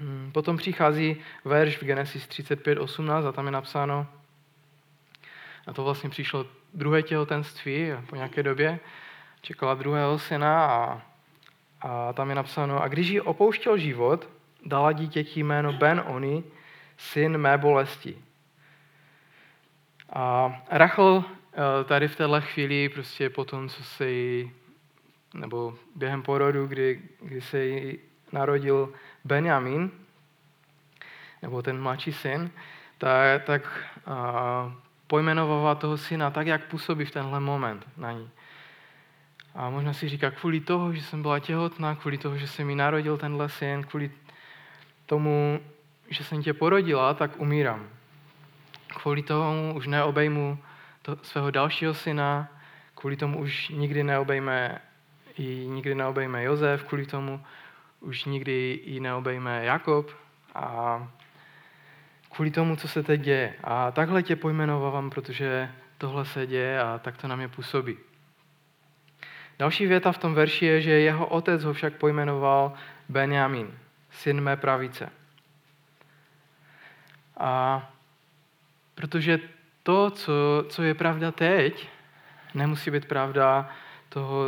hm, 0.01 0.31
potom 0.33 0.57
přichází 0.57 1.17
verš 1.45 1.83
v 1.83 1.85
Genesis 1.85 2.29
35.18 2.29 3.29
a 3.29 3.33
tam 3.33 3.47
je 3.47 3.53
napsáno, 3.53 4.07
a 5.67 5.73
to 5.73 5.85
vlastně 5.85 6.11
přišlo 6.11 6.47
druhé 6.75 7.03
těhotenství 7.03 7.89
po 8.07 8.17
nějaké 8.17 8.43
době, 8.43 8.81
čekala 9.41 9.75
druhého 9.75 10.19
syna 10.19 10.67
a, 10.67 11.03
a 11.81 12.13
tam 12.13 12.29
je 12.29 12.35
napsáno, 12.35 12.83
a 12.83 12.89
když 12.89 13.09
ji 13.09 13.21
opouštěl 13.21 13.79
život, 13.79 14.29
dala 14.67 14.93
dítěti 14.93 15.41
jméno 15.41 15.73
Ben 15.73 16.03
Oni, 16.07 16.45
syn 16.97 17.39
mé 17.39 17.59
bolesti. 17.59 18.19
A 20.13 20.57
Rachel 20.71 21.25
tady 21.85 22.09
v 22.09 22.17
téhle 22.17 22.41
chvíli, 22.41 22.89
prostě 22.89 23.31
po 23.31 23.45
tom, 23.45 23.69
co 23.69 23.85
se 23.85 24.11
jí, 24.11 24.53
nebo 25.35 25.75
během 25.95 26.23
porodu, 26.23 26.67
kdy, 26.67 27.01
kdy 27.21 27.41
se 27.41 27.65
jí 27.65 27.99
narodil 28.33 28.93
Benjamin, 29.25 29.91
nebo 31.43 31.63
ten 31.63 31.83
mladší 31.83 32.13
syn, 32.13 32.51
tak, 32.99 33.45
tak 33.45 33.63
a, 34.07 34.75
pojmenovala 35.07 35.75
toho 35.75 35.97
syna 35.97 36.31
tak, 36.31 36.47
jak 36.47 36.65
působí 36.65 37.05
v 37.05 37.11
tenhle 37.11 37.41
moment 37.41 37.87
na 37.97 38.13
ní. 38.13 38.31
A 39.55 39.71
možná 39.71 39.93
si 39.93 40.09
říká, 40.09 40.31
kvůli 40.31 40.61
toho, 40.61 40.93
že 40.93 41.03
jsem 41.03 41.23
byla 41.23 41.39
těhotná, 41.39 41.95
kvůli 41.95 42.19
toho, 42.19 42.39
že 42.39 42.47
jsem 42.47 42.67
mi 42.67 42.75
narodil 42.75 43.19
tenhle 43.19 43.49
syn, 43.49 43.85
kvůli 43.85 44.11
tomu, 45.07 45.61
že 46.09 46.25
jsem 46.25 46.43
tě 46.43 46.55
porodila, 46.55 47.15
tak 47.15 47.41
umírám. 47.41 47.89
Kvůli 48.87 49.23
tomu 49.23 49.75
už 49.77 49.87
neobejmu 49.87 50.59
to, 51.03 51.17
svého 51.23 51.51
dalšího 51.51 51.95
syna, 51.95 52.49
kvůli 52.95 53.17
tomu 53.17 53.39
už 53.39 53.69
nikdy 53.69 54.05
neobejme 54.05 54.81
i 55.39 55.45
nikdy 55.67 55.95
neobejme 55.95 56.45
Jozef, 56.45 56.85
kvůli 56.85 57.07
tomu 57.07 57.45
už 58.01 58.25
nikdy 58.25 58.81
ji 58.85 59.01
neobejme 59.01 59.65
Jakob 59.65 60.11
a 60.55 61.09
kvůli 62.31 62.51
tomu, 62.51 62.77
co 62.77 62.89
se 62.89 63.03
teď 63.03 63.21
děje. 63.21 63.55
A 63.65 63.91
takhle 63.91 64.23
tě 64.23 64.37
pojmenovávám, 64.37 65.11
protože 65.11 65.71
tohle 65.99 66.25
se 66.25 66.47
děje 66.47 66.81
a 66.81 66.99
tak 66.99 67.17
to 67.17 67.29
na 67.29 67.37
mě 67.37 67.49
působí. 67.49 67.99
Další 69.59 69.87
věta 69.87 70.13
v 70.13 70.19
tom 70.19 70.35
verši 70.35 70.67
je, 70.67 70.81
že 70.81 70.91
jeho 70.91 71.27
otec 71.27 71.65
ho 71.65 71.73
však 71.73 71.95
pojmenoval 71.95 72.73
Benjamin, 73.09 73.79
syn 74.11 74.41
mé 74.41 74.57
pravice. 74.57 75.11
A 77.37 77.83
protože 78.95 79.41
to, 79.83 80.11
co, 80.11 80.33
co 80.69 80.83
je 80.83 80.95
pravda 80.95 81.33
teď, 81.33 81.89
nemusí 82.55 82.91
být 82.91 83.07
pravda 83.07 83.71
toho, 84.09 84.45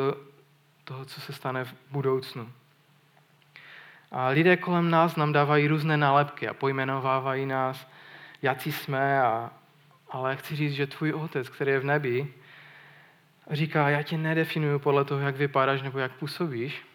toho, 0.84 1.04
co 1.04 1.20
se 1.20 1.32
stane 1.32 1.64
v 1.64 1.74
budoucnu. 1.90 2.52
A 4.10 4.28
lidé 4.28 4.56
kolem 4.56 4.90
nás 4.90 5.16
nám 5.16 5.32
dávají 5.32 5.68
různé 5.68 5.96
nálepky 5.96 6.48
a 6.48 6.54
pojmenovávají 6.54 7.46
nás, 7.46 7.88
jaký 8.42 8.72
jsme, 8.72 9.22
a, 9.22 9.50
ale 10.10 10.36
chci 10.36 10.56
říct, 10.56 10.72
že 10.72 10.86
tvůj 10.86 11.12
otec, 11.12 11.48
který 11.48 11.70
je 11.70 11.80
v 11.80 11.84
nebi, 11.84 12.34
říká, 13.50 13.88
já 13.88 14.02
tě 14.02 14.18
nedefinuju 14.18 14.78
podle 14.78 15.04
toho, 15.04 15.20
jak 15.20 15.36
vypadáš 15.36 15.82
nebo 15.82 15.98
jak 15.98 16.12
působíš, 16.12 16.86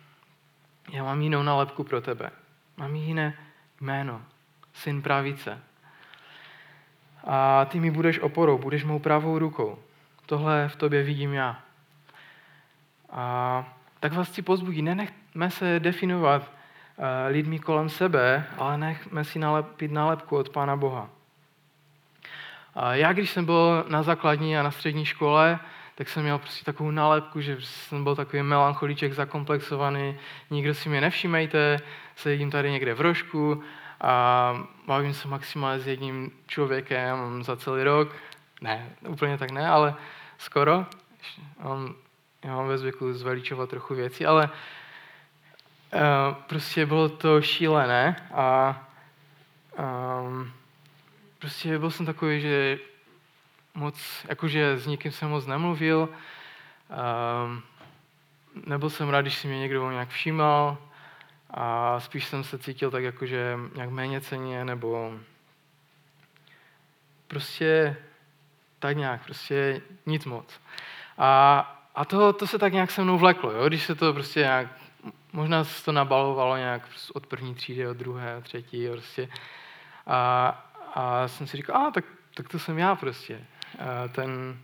já 0.91 1.03
mám 1.03 1.22
jinou 1.22 1.43
nálepku 1.43 1.84
pro 1.84 2.01
tebe. 2.01 2.31
Mám 2.77 2.96
jiné 2.96 3.38
jméno, 3.81 4.22
syn 4.74 5.01
pravice. 5.01 5.62
A 7.31 7.65
ty 7.65 7.79
mi 7.79 7.91
budeš 7.91 8.19
oporou, 8.19 8.57
budeš 8.57 8.83
mou 8.83 9.00
pravou 9.00 9.39
rukou. 9.39 9.77
Tohle 10.25 10.69
v 10.69 10.75
tobě 10.75 11.03
vidím 11.03 11.33
já. 11.33 11.59
A 13.09 13.65
tak 14.00 14.13
vás 14.13 14.27
chci 14.27 14.41
pozbudit, 14.41 14.86
nenechme 14.86 15.50
se 15.50 15.79
definovat 15.79 16.51
eh, 16.98 17.29
lidmi 17.29 17.59
kolem 17.59 17.89
sebe, 17.89 18.45
ale 18.57 18.77
nechme 18.77 19.24
si 19.24 19.39
nalepit 19.39 19.91
nálepku 19.91 20.38
od 20.38 20.50
Pána 20.50 20.75
Boha. 20.75 21.09
A 22.75 22.93
já, 22.93 23.13
když 23.13 23.29
jsem 23.29 23.45
byl 23.45 23.86
na 23.88 24.03
základní 24.03 24.57
a 24.57 24.63
na 24.63 24.71
střední 24.71 25.05
škole, 25.05 25.59
tak 25.95 26.09
jsem 26.09 26.24
měl 26.24 26.38
prostě 26.38 26.65
takovou 26.65 26.91
nálepku, 26.91 27.41
že 27.41 27.57
jsem 27.59 28.03
byl 28.03 28.15
takový 28.15 28.43
melancholíček 28.43 29.13
zakomplexovaný, 29.13 30.17
nikdo 30.50 30.74
si 30.74 30.89
mě 30.89 31.01
nevšimejte, 31.01 31.77
sedím 32.15 32.51
tady 32.51 32.71
někde 32.71 32.93
v 32.93 33.01
rožku 33.01 33.63
a 34.01 34.63
bavím 34.88 35.13
se 35.13 35.27
maximálně 35.27 35.79
s 35.79 35.88
jedním 35.88 36.32
člověkem 36.48 37.44
za 37.44 37.56
celý 37.56 37.84
rok. 37.84 38.15
Ne, 38.62 38.89
úplně 39.08 39.38
tak 39.38 39.51
ne, 39.51 39.70
ale 39.70 39.96
skoro. 40.38 40.86
Já 42.44 42.56
mám 42.56 42.68
ve 42.68 42.77
zvyku 42.77 43.13
zveličovat 43.13 43.70
trochu 43.70 43.96
věcí, 43.96 44.25
ale 44.25 44.50
uh, 45.94 46.00
prostě 46.48 46.86
bylo 46.86 47.10
to 47.10 47.41
šílené 47.41 48.15
a 48.34 48.79
um, 50.20 50.51
prostě 51.39 51.79
byl 51.79 51.91
jsem 51.91 52.06
takový, 52.06 52.41
že 52.41 52.79
moc, 53.74 54.25
jakože 54.29 54.77
s 54.77 54.88
nikým 54.88 55.12
jsem 55.12 55.29
moc 55.29 55.46
nemluvil, 55.46 56.10
um, 57.46 57.63
nebyl 58.65 58.89
jsem 58.89 59.10
rád, 59.10 59.22
když 59.22 59.38
si 59.38 59.48
mě 59.48 59.60
někdo 59.60 59.91
nějak 59.91 60.10
všímal 60.10 60.77
a 61.50 62.00
spíš 62.00 62.25
jsem 62.25 62.44
se 62.44 62.58
cítil 62.58 62.91
tak 62.91 63.03
jakože 63.03 63.58
nějak 63.75 63.89
méně 63.89 64.22
ceně 64.22 64.65
nebo 64.65 65.20
prostě 67.27 67.98
tak 68.79 68.98
nějak, 68.98 69.24
prostě 69.24 69.82
nic 70.06 70.25
moc. 70.25 70.60
A 71.18 71.75
a 72.00 72.06
to, 72.06 72.34
to 72.34 72.48
se 72.48 72.60
tak 72.60 72.74
nějak 72.74 72.91
se 72.91 73.03
mnou 73.03 73.18
vleklo, 73.18 73.51
jo? 73.51 73.68
když 73.68 73.84
se 73.84 73.96
to 73.96 74.13
prostě 74.13 74.39
nějak, 74.39 74.68
možná 75.34 75.63
se 75.63 75.86
to 75.86 75.91
nabalovalo 75.91 76.58
nějak 76.58 76.89
od 77.13 77.27
první 77.27 77.56
třídy, 77.56 77.88
od 77.88 77.98
druhé, 77.98 78.41
třetí, 78.41 78.88
prostě. 78.91 79.29
A, 80.08 80.48
a 80.94 81.27
jsem 81.27 81.48
si 81.48 81.58
říkal, 81.58 81.77
a 81.77 81.91
tak, 81.91 82.06
tak 82.34 82.50
to 82.50 82.60
jsem 82.60 82.77
já 82.77 82.96
prostě. 82.96 83.46
A 83.79 84.08
ten 84.08 84.60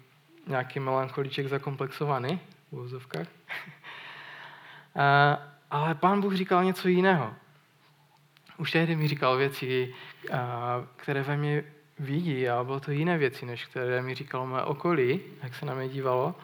nějaký 0.48 0.80
melancholíček 0.80 1.48
zakomplexovaný, 1.48 2.40
v 2.70 2.74
úvozovkách. 2.74 3.28
A, 4.96 5.38
ale 5.76 5.96
pán 5.96 6.22
Bůh 6.22 6.34
říkal 6.34 6.64
něco 6.64 6.88
jiného. 6.88 7.34
Už 8.58 8.72
tehdy 8.72 8.96
mi 8.96 9.08
říkal 9.08 9.38
věci, 9.38 9.94
které 10.96 11.24
ve 11.24 11.38
mně 11.38 11.64
vidí, 12.00 12.50
a 12.50 12.64
bylo 12.64 12.80
to 12.80 12.92
jiné 12.92 13.18
věci, 13.18 13.46
než 13.46 13.66
které 13.66 14.02
mi 14.02 14.16
říkalo 14.16 14.48
moje 14.48 14.64
okolí, 14.64 15.20
jak 15.44 15.56
se 15.56 15.66
na 15.66 15.76
mě 15.76 15.90
dívalo. 15.90 16.36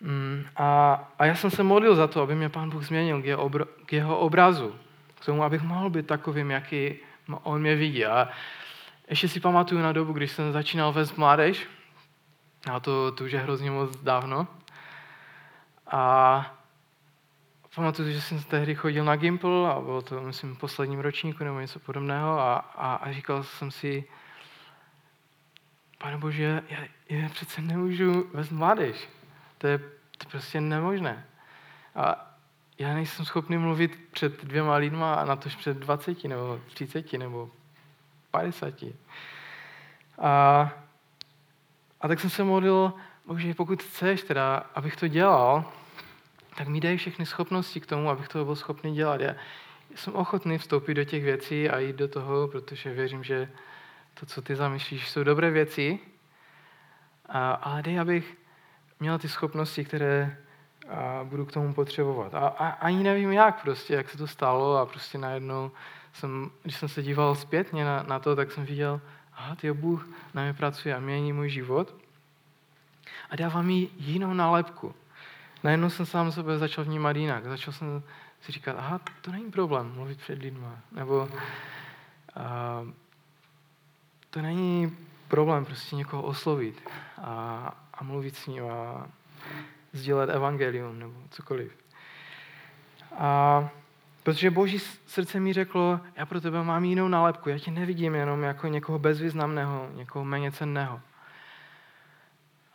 Mm, 0.00 0.44
a, 0.56 0.94
a 1.18 1.24
já 1.24 1.34
jsem 1.34 1.50
se 1.50 1.62
modlil 1.62 1.96
za 1.96 2.06
to, 2.06 2.22
aby 2.22 2.34
mě 2.34 2.48
Pán 2.48 2.70
Bůh 2.70 2.84
změnil 2.84 3.22
k 3.22 3.24
jeho, 3.24 3.42
obr, 3.42 3.64
k 3.86 3.92
jeho 3.92 4.18
obrazu, 4.18 4.74
k 5.20 5.24
tomu, 5.24 5.42
abych 5.42 5.62
mohl 5.62 5.90
být 5.90 6.06
takovým, 6.06 6.50
jaký 6.50 6.94
on 7.42 7.60
mě 7.60 7.74
vidí. 7.74 8.06
A 8.06 8.28
ještě 9.10 9.28
si 9.28 9.40
pamatuju 9.40 9.80
na 9.80 9.92
dobu, 9.92 10.12
když 10.12 10.32
jsem 10.32 10.52
začínal 10.52 10.92
vést 10.92 11.16
mládež, 11.16 11.66
a 12.70 12.80
to, 12.80 13.12
to 13.12 13.24
už 13.24 13.32
je 13.32 13.40
hrozně 13.40 13.70
moc 13.70 13.96
dávno. 13.96 14.46
A 15.90 16.57
pamatuju, 17.78 18.12
že 18.12 18.20
jsem 18.20 18.42
tehdy 18.42 18.74
chodil 18.74 19.04
na 19.04 19.16
Gimple 19.16 19.72
a 19.72 19.80
bylo 19.80 20.02
to, 20.02 20.20
myslím, 20.20 20.56
posledním 20.56 21.00
ročníku 21.00 21.44
nebo 21.44 21.60
něco 21.60 21.78
podobného 21.78 22.40
a, 22.40 22.56
a, 22.56 22.94
a 22.94 23.12
říkal 23.12 23.42
jsem 23.42 23.70
si, 23.70 24.04
Pane 25.98 26.18
Bože, 26.18 26.62
já, 26.68 26.78
já 27.08 27.28
přece 27.28 27.62
nemůžu 27.62 28.30
vést 28.34 28.50
mládež. 28.50 29.08
To 29.58 29.66
je, 29.66 29.78
to 30.18 30.28
prostě 30.30 30.60
nemožné. 30.60 31.26
A 31.94 32.34
já 32.78 32.94
nejsem 32.94 33.24
schopný 33.24 33.58
mluvit 33.58 34.00
před 34.10 34.44
dvěma 34.44 34.76
lidma 34.76 35.14
a 35.14 35.24
na 35.24 35.36
tož 35.36 35.56
před 35.56 35.76
20 35.76 36.24
nebo 36.24 36.60
30 36.74 37.12
nebo 37.12 37.50
50. 38.30 38.74
A, 40.18 40.70
a 42.00 42.08
tak 42.08 42.20
jsem 42.20 42.30
se 42.30 42.44
modlil, 42.44 42.92
bože, 43.26 43.54
pokud 43.54 43.82
chceš 43.82 44.22
teda, 44.22 44.56
abych 44.74 44.96
to 44.96 45.08
dělal, 45.08 45.72
tak 46.58 46.68
mi 46.68 46.80
dej 46.80 46.96
všechny 46.96 47.26
schopnosti 47.26 47.80
k 47.80 47.86
tomu, 47.86 48.10
abych 48.10 48.28
to 48.28 48.44
byl 48.44 48.56
schopný 48.56 48.94
dělat. 48.94 49.20
Já 49.20 49.34
jsem 49.94 50.14
ochotný 50.14 50.58
vstoupit 50.58 50.94
do 50.94 51.04
těch 51.04 51.24
věcí 51.24 51.70
a 51.70 51.78
jít 51.78 51.96
do 51.96 52.08
toho, 52.08 52.48
protože 52.48 52.94
věřím, 52.94 53.24
že 53.24 53.50
to, 54.20 54.26
co 54.26 54.42
ty 54.42 54.56
zamýšlíš, 54.56 55.10
jsou 55.10 55.24
dobré 55.24 55.50
věci, 55.50 55.98
a, 57.28 57.50
ale 57.50 57.82
dej, 57.82 58.00
abych 58.00 58.36
měl 59.00 59.18
ty 59.18 59.28
schopnosti, 59.28 59.84
které 59.84 60.36
a 60.88 61.24
budu 61.24 61.46
k 61.46 61.52
tomu 61.52 61.74
potřebovat. 61.74 62.34
A, 62.34 62.38
a 62.48 62.68
ani 62.68 63.02
nevím 63.02 63.32
jak 63.32 63.62
prostě, 63.62 63.94
jak 63.94 64.10
se 64.10 64.18
to 64.18 64.26
stalo 64.26 64.76
a 64.76 64.86
prostě 64.86 65.18
najednou 65.18 65.70
jsem, 66.12 66.50
když 66.62 66.76
jsem 66.76 66.88
se 66.88 67.02
díval 67.02 67.34
zpětně 67.34 67.84
na, 67.84 68.02
na 68.02 68.18
to, 68.18 68.36
tak 68.36 68.52
jsem 68.52 68.64
viděl, 68.64 69.00
aha, 69.32 69.54
ty 69.54 69.72
Bůh 69.72 70.08
na 70.34 70.42
mě 70.42 70.54
pracuje 70.54 70.94
a 70.94 71.00
mění 71.00 71.32
můj 71.32 71.50
život 71.50 71.94
a 73.30 73.36
dává 73.36 73.62
mi 73.62 73.88
jinou 73.96 74.34
nálepku. 74.34 74.94
Najednou 75.64 75.90
jsem 75.90 76.06
sám 76.06 76.32
sebe 76.32 76.58
začal 76.58 76.84
vnímat 76.84 77.16
jinak. 77.16 77.44
Začal 77.44 77.74
jsem 77.74 78.02
si 78.40 78.52
říkat, 78.52 78.76
aha, 78.78 79.00
to 79.20 79.32
není 79.32 79.50
problém 79.50 79.92
mluvit 79.94 80.18
před 80.18 80.42
lidmi. 80.42 80.66
Nebo 80.92 81.28
a, 82.36 82.86
to 84.30 84.42
není 84.42 84.96
problém 85.28 85.64
prostě 85.64 85.96
někoho 85.96 86.22
oslovit. 86.22 86.88
A, 87.22 87.74
a 87.94 88.04
mluvit 88.04 88.36
s 88.36 88.46
ním 88.46 88.70
a 88.70 89.06
sdílet 89.92 90.30
evangelium 90.30 90.98
nebo 90.98 91.14
cokoliv. 91.30 91.72
A 93.18 93.68
protože 94.22 94.50
boží 94.50 94.78
srdce 95.06 95.40
mi 95.40 95.52
řeklo, 95.52 96.00
já 96.16 96.26
pro 96.26 96.40
tebe 96.40 96.64
mám 96.64 96.84
jinou 96.84 97.08
nálepku, 97.08 97.48
já 97.48 97.58
tě 97.58 97.70
nevidím 97.70 98.14
jenom 98.14 98.42
jako 98.42 98.66
někoho 98.66 98.98
bezvýznamného, 98.98 99.88
někoho 99.94 100.24
méně 100.24 100.52
cenného. 100.52 101.00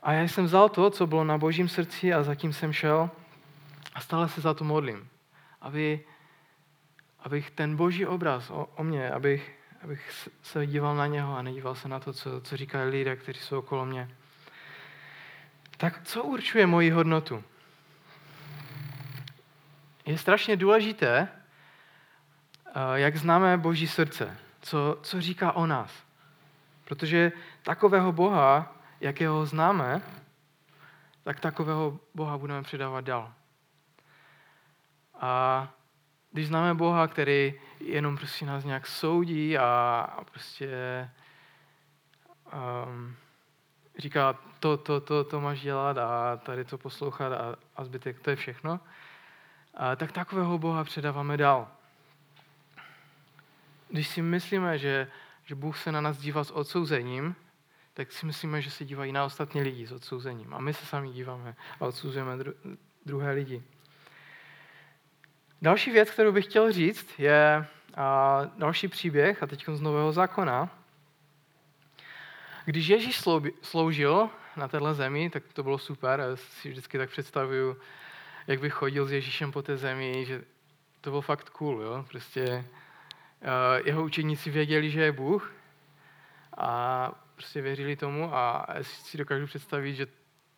A 0.04 0.14
já 0.14 0.24
jsem 0.24 0.46
vzal 0.46 0.70
to, 0.70 0.90
co 0.90 1.08
bylo 1.08 1.24
na 1.24 1.38
božím 1.38 1.70
srdci 1.70 2.14
a 2.14 2.24
zatím 2.24 2.54
jsem 2.54 2.74
šel 2.74 3.10
a 3.94 4.00
stále 4.00 4.30
se 4.30 4.42
za 4.42 4.54
to 4.54 4.64
modlím. 4.64 5.10
Aby, 5.62 6.06
abych 7.20 7.52
ten 7.52 7.76
boží 7.76 8.06
obraz 8.06 8.50
o, 8.50 8.66
o 8.76 8.84
mě, 8.84 9.12
abych, 9.12 9.60
abych 9.84 10.30
se 10.44 10.68
díval 10.68 10.96
na 10.96 11.08
něho 11.08 11.38
a 11.38 11.42
nedíval 11.42 11.76
se 11.76 11.88
na 11.88 12.00
to, 12.00 12.14
co, 12.14 12.42
co 12.42 12.58
říkají 12.58 12.90
lidé, 12.90 13.16
kteří 13.16 13.40
jsou 13.40 13.60
okolo 13.60 13.86
mě. 13.86 14.10
Tak 15.78 16.02
co 16.04 16.24
určuje 16.24 16.68
moji 16.68 16.90
hodnotu? 16.90 17.44
Je 20.06 20.18
strašně 20.18 20.56
důležité, 20.56 21.28
eh, 22.66 22.72
jak 22.94 23.18
známe 23.18 23.58
Boží 23.58 23.88
srdce, 23.88 24.38
co, 24.62 25.00
co 25.02 25.22
říká 25.22 25.52
o 25.52 25.66
nás. 25.66 25.92
Protože 26.86 27.32
takového 27.64 28.12
Boha, 28.12 28.73
jakého 29.04 29.46
známe, 29.46 30.02
tak 31.24 31.40
takového 31.40 32.00
Boha 32.16 32.38
budeme 32.38 32.64
předávat 32.64 33.02
dál. 33.02 33.34
A 35.20 35.68
když 36.32 36.48
známe 36.48 36.74
Boha, 36.74 37.08
který 37.08 37.54
jenom 37.80 38.18
prostě 38.18 38.46
nás 38.46 38.64
nějak 38.64 38.88
soudí 38.88 39.58
a, 39.58 39.66
a 40.18 40.24
prostě 40.24 40.70
um, 42.88 43.16
říká, 43.98 44.36
to, 44.60 44.78
to, 44.78 45.02
to, 45.02 45.24
to 45.24 45.42
máš 45.42 45.62
dělat 45.62 45.98
a 45.98 46.38
tady 46.38 46.66
to 46.66 46.78
poslouchat 46.78 47.34
a, 47.34 47.56
a 47.76 47.84
zbytek, 47.84 48.20
to 48.20 48.30
je 48.30 48.36
všechno, 48.36 48.80
a, 49.74 49.96
tak 49.96 50.12
takového 50.12 50.58
Boha 50.58 50.84
předáváme 50.84 51.38
dál. 51.38 51.68
Když 53.90 54.08
si 54.08 54.22
myslíme, 54.22 54.78
že, 54.78 55.08
že 55.46 55.56
Bůh 55.56 55.78
se 55.78 55.92
na 55.92 56.02
nás 56.02 56.18
dívá 56.18 56.44
s 56.44 56.52
odsouzením, 56.52 57.36
tak 57.94 58.12
si 58.12 58.26
myslíme, 58.26 58.62
že 58.62 58.72
se 58.72 58.86
dívají 58.86 59.12
na 59.12 59.26
ostatní 59.26 59.62
lidi 59.62 59.88
s 59.88 59.92
odsouzením. 59.92 60.54
A 60.54 60.60
my 60.60 60.74
se 60.74 60.86
sami 60.86 61.10
díváme 61.10 61.56
a 61.80 61.86
odsouzujeme 61.86 62.38
dru- 62.38 62.78
druhé 63.06 63.32
lidi. 63.32 63.64
Další 65.62 65.92
věc, 65.92 66.12
kterou 66.12 66.32
bych 66.32 66.46
chtěl 66.46 66.72
říct, 66.72 67.20
je 67.20 67.66
další 68.58 68.88
příběh, 68.88 69.44
a 69.44 69.48
teď 69.48 69.66
z 69.74 69.82
Nového 69.82 70.12
zákona. 70.12 70.70
Když 72.66 72.88
Ježíš 72.88 73.22
sloužil 73.62 74.30
na 74.56 74.68
téhle 74.68 74.94
zemi, 74.94 75.30
tak 75.30 75.44
to 75.54 75.64
bylo 75.64 75.78
super. 75.78 76.20
Já 76.20 76.36
si 76.36 76.70
vždycky 76.70 76.98
tak 76.98 77.10
představuju, 77.10 77.78
jak 78.48 78.60
bych 78.60 78.74
chodil 78.74 79.06
s 79.06 79.12
Ježíšem 79.12 79.52
po 79.52 79.62
té 79.62 79.78
zemi, 79.78 80.26
že 80.26 80.44
to 81.02 81.10
bylo 81.10 81.22
fakt 81.22 81.50
cool. 81.50 81.82
Jo? 81.82 82.06
Prostě 82.10 82.66
jeho 83.86 84.04
učeníci 84.04 84.50
věděli, 84.50 84.92
že 84.92 85.02
je 85.02 85.12
Bůh 85.12 85.54
a 86.58 87.23
prostě 87.36 87.62
věřili 87.62 87.96
tomu 87.96 88.36
a 88.36 88.68
si 88.82 89.18
dokážu 89.18 89.46
představit, 89.46 89.96
že 89.96 90.08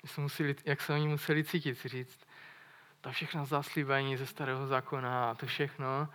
se 0.06 0.22
museli, 0.22 0.56
jak 0.66 0.82
se 0.82 0.94
oni 0.94 1.08
museli 1.08 1.44
cítit, 1.44 1.76
si 1.76 1.88
říct, 1.88 2.28
ta 3.02 3.12
všechna 3.12 3.46
zaslíbení 3.46 4.18
ze 4.18 4.26
starého 4.26 4.68
zákona 4.68 5.32
a 5.32 5.36
to 5.36 5.46
všechno. 5.46 6.10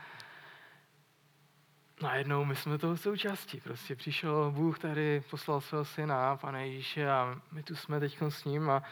Najednou 2.02 2.44
my 2.44 2.56
jsme 2.56 2.78
toho 2.78 2.96
součástí. 2.96 3.60
Prostě 3.60 3.96
přišel 3.96 4.50
Bůh 4.50 4.78
tady, 4.78 5.22
poslal 5.30 5.60
svého 5.60 5.84
syna, 5.84 6.36
Pane 6.36 6.66
Ježíše, 6.66 7.10
a 7.10 7.40
my 7.52 7.62
tu 7.62 7.76
jsme 7.76 8.00
teď 8.00 8.18
s 8.28 8.44
ním. 8.44 8.70
A, 8.70 8.82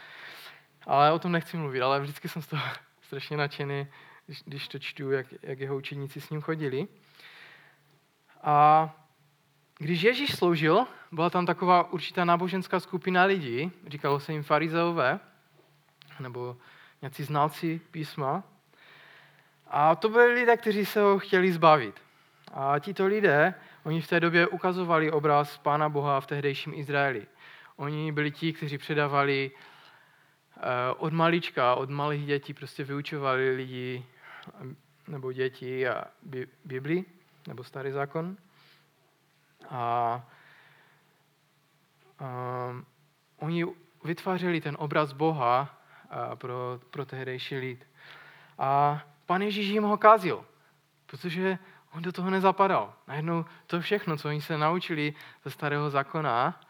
ale 0.85 1.11
o 1.11 1.19
tom 1.19 1.31
nechci 1.31 1.57
mluvit, 1.57 1.81
ale 1.81 1.99
vždycky 1.99 2.29
jsem 2.29 2.41
z 2.41 2.47
toho 2.47 2.63
strašně 3.01 3.37
nadšený, 3.37 3.87
když, 4.25 4.43
když 4.45 4.67
to 4.67 4.79
čtu, 4.79 5.11
jak, 5.11 5.27
jak 5.41 5.59
jeho 5.59 5.77
učeníci 5.77 6.21
s 6.21 6.29
ním 6.29 6.41
chodili. 6.41 6.87
A 8.43 8.89
když 9.79 10.01
Ježíš 10.01 10.35
sloužil, 10.35 10.87
byla 11.11 11.29
tam 11.29 11.45
taková 11.45 11.91
určitá 11.91 12.25
náboženská 12.25 12.79
skupina 12.79 13.23
lidí, 13.23 13.71
říkalo 13.87 14.19
se 14.19 14.33
jim 14.33 14.43
farizeové, 14.43 15.19
nebo 16.19 16.57
nějací 17.01 17.23
znalci 17.23 17.81
písma. 17.91 18.43
A 19.67 19.95
to 19.95 20.09
byli 20.09 20.33
lidé, 20.33 20.57
kteří 20.57 20.85
se 20.85 21.01
ho 21.01 21.19
chtěli 21.19 21.51
zbavit. 21.51 21.95
A 22.53 22.79
tito 22.79 23.05
lidé, 23.05 23.53
oni 23.83 24.01
v 24.01 24.07
té 24.07 24.19
době 24.19 24.47
ukazovali 24.47 25.11
obraz 25.11 25.57
Pána 25.57 25.89
Boha 25.89 26.21
v 26.21 26.27
tehdejším 26.27 26.73
Izraeli. 26.73 27.27
Oni 27.75 28.11
byli 28.11 28.31
ti, 28.31 28.53
kteří 28.53 28.77
předávali 28.77 29.51
eh, 30.57 30.61
od 30.97 31.13
malička, 31.13 31.75
od 31.75 31.89
malých 31.89 32.25
dětí, 32.25 32.53
prostě 32.53 32.83
vyučovali 32.83 33.55
lidi 33.55 34.05
nebo 35.07 35.31
děti 35.31 35.87
a 35.87 36.03
Bibli, 36.65 37.05
nebo 37.47 37.63
Starý 37.63 37.91
zákon. 37.91 38.37
A, 39.69 39.79
a 42.19 42.25
oni 43.37 43.65
vytvářeli 44.03 44.61
ten 44.61 44.75
obraz 44.79 45.13
Boha 45.13 45.79
pro, 46.35 46.79
pro 46.89 47.05
tehdejší 47.05 47.55
lid. 47.57 47.87
A 48.57 49.01
pan 49.25 49.41
Ježíš 49.41 49.67
jim 49.67 49.83
ho 49.83 49.97
kázil, 49.97 50.45
protože 51.05 51.57
on 51.93 52.01
do 52.01 52.11
toho 52.11 52.29
nezapadal. 52.29 52.93
Najednou 53.07 53.45
to 53.67 53.81
všechno, 53.81 54.17
co 54.17 54.27
oni 54.27 54.41
se 54.41 54.57
naučili 54.57 55.13
ze 55.43 55.51
starého 55.51 55.89
zákona 55.89 56.61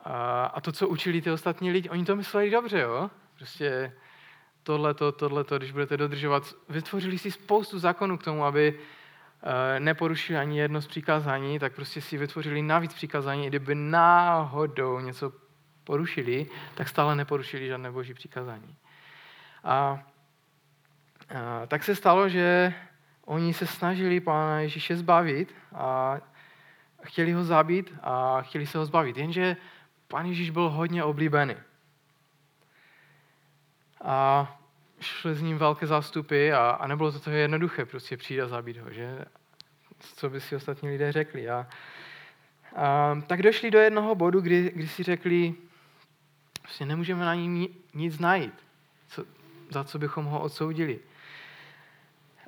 a, 0.00 0.44
a 0.44 0.60
to, 0.60 0.72
co 0.72 0.88
učili 0.88 1.22
ty 1.22 1.30
ostatní 1.30 1.70
lidi, 1.70 1.88
oni 1.88 2.04
to 2.04 2.16
mysleli 2.16 2.50
dobře, 2.50 2.80
jo? 2.80 3.10
Prostě 3.36 3.92
tohleto, 4.62 5.12
tohleto, 5.12 5.58
když 5.58 5.72
budete 5.72 5.96
dodržovat, 5.96 6.54
vytvořili 6.68 7.18
si 7.18 7.30
spoustu 7.30 7.78
zákonů 7.78 8.18
k 8.18 8.24
tomu, 8.24 8.44
aby 8.44 8.80
neporušili 9.78 10.38
ani 10.38 10.58
jedno 10.58 10.80
z 10.80 10.86
přikázání, 10.86 11.58
tak 11.58 11.74
prostě 11.74 12.00
si 12.00 12.18
vytvořili 12.18 12.62
navíc 12.62 12.94
přikázání, 12.94 13.46
kdyby 13.46 13.74
náhodou 13.74 15.00
něco 15.00 15.32
porušili, 15.84 16.46
tak 16.74 16.88
stále 16.88 17.16
neporušili 17.16 17.66
žádné 17.66 17.90
boží 17.90 18.14
přikázání. 18.14 18.76
A, 19.64 20.02
a 21.28 21.66
tak 21.66 21.84
se 21.84 21.94
stalo, 21.94 22.28
že 22.28 22.74
oni 23.24 23.54
se 23.54 23.66
snažili 23.66 24.20
Pána 24.20 24.60
Ježíše 24.60 24.96
zbavit 24.96 25.54
a 25.74 26.16
chtěli 27.02 27.32
ho 27.32 27.44
zabít 27.44 27.94
a 28.02 28.42
chtěli 28.42 28.66
se 28.66 28.78
ho 28.78 28.86
zbavit. 28.86 29.16
Jenže 29.16 29.56
Pán 30.08 30.26
Ježíš 30.26 30.50
byl 30.50 30.70
hodně 30.70 31.04
oblíbený. 31.04 31.54
A 34.04 34.57
šly 35.00 35.34
s 35.34 35.42
ním 35.42 35.58
velké 35.58 35.86
zástupy 35.86 36.52
a, 36.52 36.70
a 36.70 36.86
nebylo 36.86 37.12
to 37.12 37.20
toho 37.20 37.36
jednoduché 37.36 37.84
prostě 37.84 38.16
přijít 38.16 38.40
a 38.40 38.48
zabít 38.48 38.76
ho, 38.76 38.92
že? 38.92 39.24
Co 39.98 40.30
by 40.30 40.40
si 40.40 40.56
ostatní 40.56 40.88
lidé 40.88 41.12
řekli. 41.12 41.48
A, 41.48 41.66
a, 42.76 43.20
tak 43.26 43.42
došli 43.42 43.70
do 43.70 43.78
jednoho 43.78 44.14
bodu, 44.14 44.40
kdy, 44.40 44.72
kdy 44.74 44.88
si 44.88 45.02
řekli, 45.02 45.54
Prostě 46.68 46.86
nemůžeme 46.86 47.24
na 47.24 47.34
ní 47.34 47.68
nic 47.94 48.18
najít, 48.18 48.54
co, 49.08 49.24
za 49.70 49.84
co 49.84 49.98
bychom 49.98 50.24
ho 50.24 50.40
odsoudili. 50.40 51.00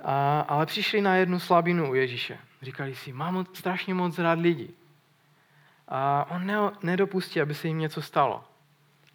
A, 0.05 0.41
ale 0.41 0.67
přišli 0.67 1.01
na 1.01 1.15
jednu 1.15 1.41
slabinu 1.41 1.91
u 1.91 1.95
Ježíše. 1.95 2.39
Říkali 2.63 2.95
si, 2.95 3.13
mám 3.13 3.47
strašně 3.53 3.95
moc 3.95 4.19
rád 4.19 4.39
lidí. 4.39 4.75
A 5.89 6.27
on 6.31 6.47
ne, 6.47 6.57
nedopustí, 6.83 7.41
aby 7.41 7.55
se 7.55 7.69
jim 7.69 7.79
něco 7.79 8.03
stalo. 8.03 8.45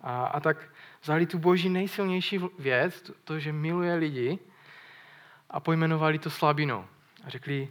A, 0.02 0.26
a 0.26 0.40
tak 0.40 0.58
vzali 1.06 1.26
tu 1.26 1.38
boží 1.38 1.70
nejsilnější 1.70 2.40
věc, 2.60 3.02
to, 3.02 3.14
to, 3.24 3.40
že 3.40 3.54
miluje 3.54 3.94
lidi, 3.96 4.40
a 5.50 5.60
pojmenovali 5.60 6.20
to 6.20 6.30
slabinou. 6.30 6.86
A 7.24 7.30
řekli, 7.30 7.70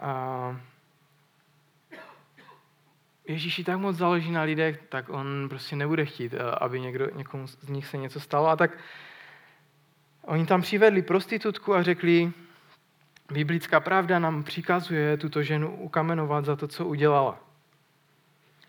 a, 0.00 0.60
Ježíši 3.28 3.64
tak 3.64 3.78
moc 3.78 3.96
záleží 3.96 4.30
na 4.30 4.42
lidech, 4.42 4.82
tak 4.88 5.08
on 5.08 5.48
prostě 5.48 5.76
nebude 5.76 6.04
chtít, 6.04 6.34
eh, 6.34 6.50
aby 6.60 6.80
někdo, 6.80 7.08
někomu 7.14 7.46
z 7.46 7.68
nich 7.68 7.86
se 7.86 7.96
něco 7.96 8.20
stalo. 8.20 8.48
A 8.48 8.56
tak 8.56 8.70
oni 10.22 10.46
tam 10.46 10.62
přivedli 10.62 11.02
prostitutku 11.02 11.74
a 11.74 11.82
řekli, 11.82 12.32
biblická 13.32 13.80
pravda 13.80 14.18
nám 14.18 14.42
přikazuje 14.42 15.16
tuto 15.16 15.42
ženu 15.42 15.76
ukamenovat 15.76 16.44
za 16.44 16.56
to, 16.56 16.68
co 16.68 16.86
udělala. 16.86 17.40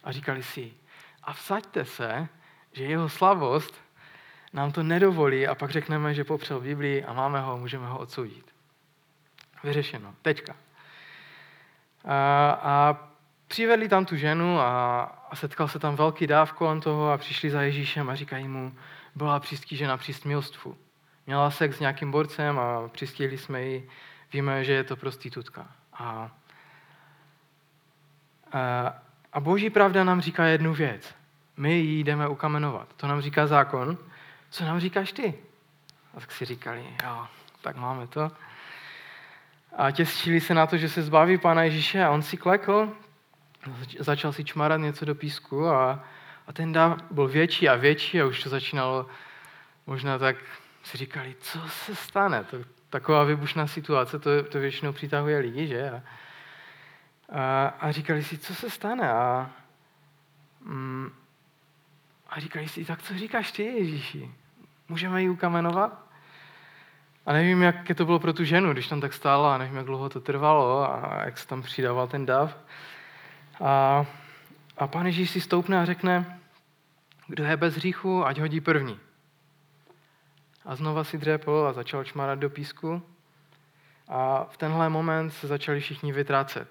A 0.04 0.12
říkali 0.12 0.44
si, 0.44 0.74
a 1.24 1.34
vsaďte 1.34 1.86
se, 1.86 2.28
že 2.78 2.84
jeho 2.84 3.10
slavost 3.10 3.82
nám 4.54 4.72
to 4.72 4.84
nedovolí 4.84 5.48
a 5.48 5.56
pak 5.56 5.72
řekneme, 5.72 6.14
že 6.14 6.24
popřel 6.24 6.62
Biblii 6.62 7.04
a 7.04 7.14
máme 7.14 7.42
ho, 7.42 7.58
můžeme 7.58 7.88
ho 7.88 8.00
odsoudit. 8.00 8.46
Vyřešeno. 9.64 10.16
Teďka. 10.22 10.56
A, 12.06 12.50
a 12.62 12.98
přivedli 13.48 13.90
tam 13.90 14.06
tu 14.06 14.16
ženu 14.16 14.60
a, 14.60 15.02
a 15.30 15.36
setkal 15.36 15.68
se 15.68 15.80
tam 15.80 15.96
velký 15.96 16.28
dáv 16.28 16.54
kolem 16.54 16.82
toho 16.82 17.12
a 17.12 17.18
přišli 17.18 17.50
za 17.50 17.62
Ježíšem 17.62 18.10
a 18.10 18.16
říkají 18.16 18.48
mu, 18.48 18.76
byla 19.16 19.40
přístí 19.40 19.78
žena 19.78 19.98
při 19.98 20.14
smilstvu. 20.14 20.78
Měla 21.26 21.52
sex 21.52 21.78
s 21.78 21.80
nějakým 21.80 22.12
borcem 22.12 22.60
a 22.60 22.88
přistihli 22.88 23.38
jsme 23.38 23.64
ji, 23.64 23.90
víme, 24.34 24.64
že 24.64 24.74
je 24.74 24.84
to 24.84 24.96
prostitutka. 24.96 25.68
A, 25.94 26.32
a, 28.52 28.94
a 29.34 29.40
boží 29.40 29.70
pravda 29.70 30.04
nám 30.04 30.22
říká 30.22 30.46
jednu 30.46 30.74
věc. 30.74 31.17
My 31.58 31.74
ji 31.74 32.04
jdeme 32.04 32.28
ukamenovat. 32.28 32.88
To 32.98 33.08
nám 33.08 33.22
říká 33.22 33.48
zákon. 33.48 33.98
Co 34.50 34.66
nám 34.66 34.80
říkáš 34.80 35.12
ty? 35.12 35.34
A 36.14 36.20
tak 36.20 36.32
si 36.32 36.46
říkali, 36.46 36.86
jo, 37.04 37.28
tak 37.62 37.76
máme 37.76 38.08
to. 38.08 38.32
A 39.78 39.92
těstili 39.92 40.42
se 40.42 40.54
na 40.54 40.68
to, 40.68 40.78
že 40.78 40.90
se 40.90 41.02
zbaví 41.02 41.38
Pána 41.38 41.64
Ježíše 41.64 42.04
a 42.04 42.10
on 42.10 42.22
si 42.22 42.38
klekl, 42.38 42.94
začal 44.00 44.34
si 44.34 44.44
čmarat 44.44 44.82
něco 44.82 45.06
do 45.06 45.16
písku 45.16 45.68
a, 45.68 46.04
a 46.48 46.54
ten 46.54 46.74
dáv 46.74 46.98
byl 47.12 47.28
větší 47.28 47.70
a 47.70 47.76
větší 47.76 48.22
a 48.22 48.26
už 48.26 48.44
to 48.44 48.50
začínalo 48.50 49.06
možná 49.88 50.18
tak 50.18 50.36
si 50.84 50.98
říkali, 50.98 51.36
co 51.40 51.60
se 51.70 51.96
stane. 51.96 52.44
To, 52.44 52.58
taková 52.90 53.24
vybušná 53.24 53.68
situace, 53.68 54.20
to, 54.20 54.44
to 54.44 54.60
většinou 54.60 54.92
přitahuje 54.92 55.38
lidi, 55.38 55.68
že? 55.68 55.92
A, 55.92 56.02
a, 57.30 57.68
a 57.80 57.92
říkali 57.92 58.24
si, 58.24 58.38
co 58.38 58.56
se 58.56 58.70
stane. 58.70 59.12
A, 59.12 59.50
mm, 60.62 61.12
a 62.30 62.40
říkali 62.40 62.68
si, 62.68 62.86
tak 62.86 63.02
co 63.02 63.18
říkáš 63.18 63.52
ty, 63.52 63.64
Ježíši? 63.64 64.32
Můžeme 64.90 65.22
ji 65.22 65.30
ukamenovat? 65.30 66.08
A 67.26 67.34
nevím, 67.34 67.62
jak 67.62 67.76
to 67.96 68.06
bylo 68.06 68.20
pro 68.20 68.34
tu 68.34 68.44
ženu, 68.44 68.74
když 68.74 68.88
tam 68.88 69.02
tak 69.02 69.14
stála, 69.14 69.56
a 69.56 69.58
nevím, 69.58 69.76
jak 69.76 69.86
dlouho 69.86 70.10
to 70.10 70.22
trvalo 70.22 70.92
a 70.92 71.22
jak 71.26 71.38
se 71.38 71.48
tam 71.48 71.62
přidával 71.62 72.08
ten 72.08 72.26
dav. 72.26 72.58
A, 73.64 74.06
a 74.78 74.88
pán 74.88 75.06
Ježíš 75.06 75.30
si 75.30 75.42
stoupne 75.42 75.80
a 75.82 75.86
řekne, 75.86 76.38
Kdo 77.28 77.44
je 77.44 77.58
bez 77.58 77.76
hříchu, 77.76 78.26
ať 78.26 78.40
hodí 78.40 78.62
první. 78.62 79.00
A 80.66 80.76
znova 80.76 81.04
si 81.04 81.18
dřepl 81.18 81.68
a 81.70 81.74
začal 81.74 82.04
čmarat 82.04 82.40
do 82.40 82.50
písku. 82.50 83.02
A 84.08 84.44
v 84.44 84.58
tenhle 84.58 84.90
moment 84.90 85.32
se 85.32 85.48
začali 85.48 85.80
všichni 85.80 86.14
vytrácet. 86.14 86.68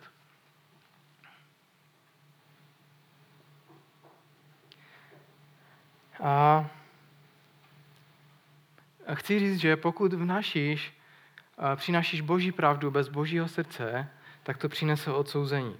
A 6.22 6.64
chci 9.14 9.38
říct, 9.38 9.60
že 9.60 9.76
pokud 9.76 10.12
vnašíš, 10.12 10.92
přinášíš 11.76 12.20
boží 12.20 12.52
pravdu 12.52 12.90
bez 12.90 13.08
božího 13.08 13.48
srdce, 13.48 14.08
tak 14.42 14.56
to 14.56 14.68
přinese 14.68 15.12
odsouzení. 15.12 15.76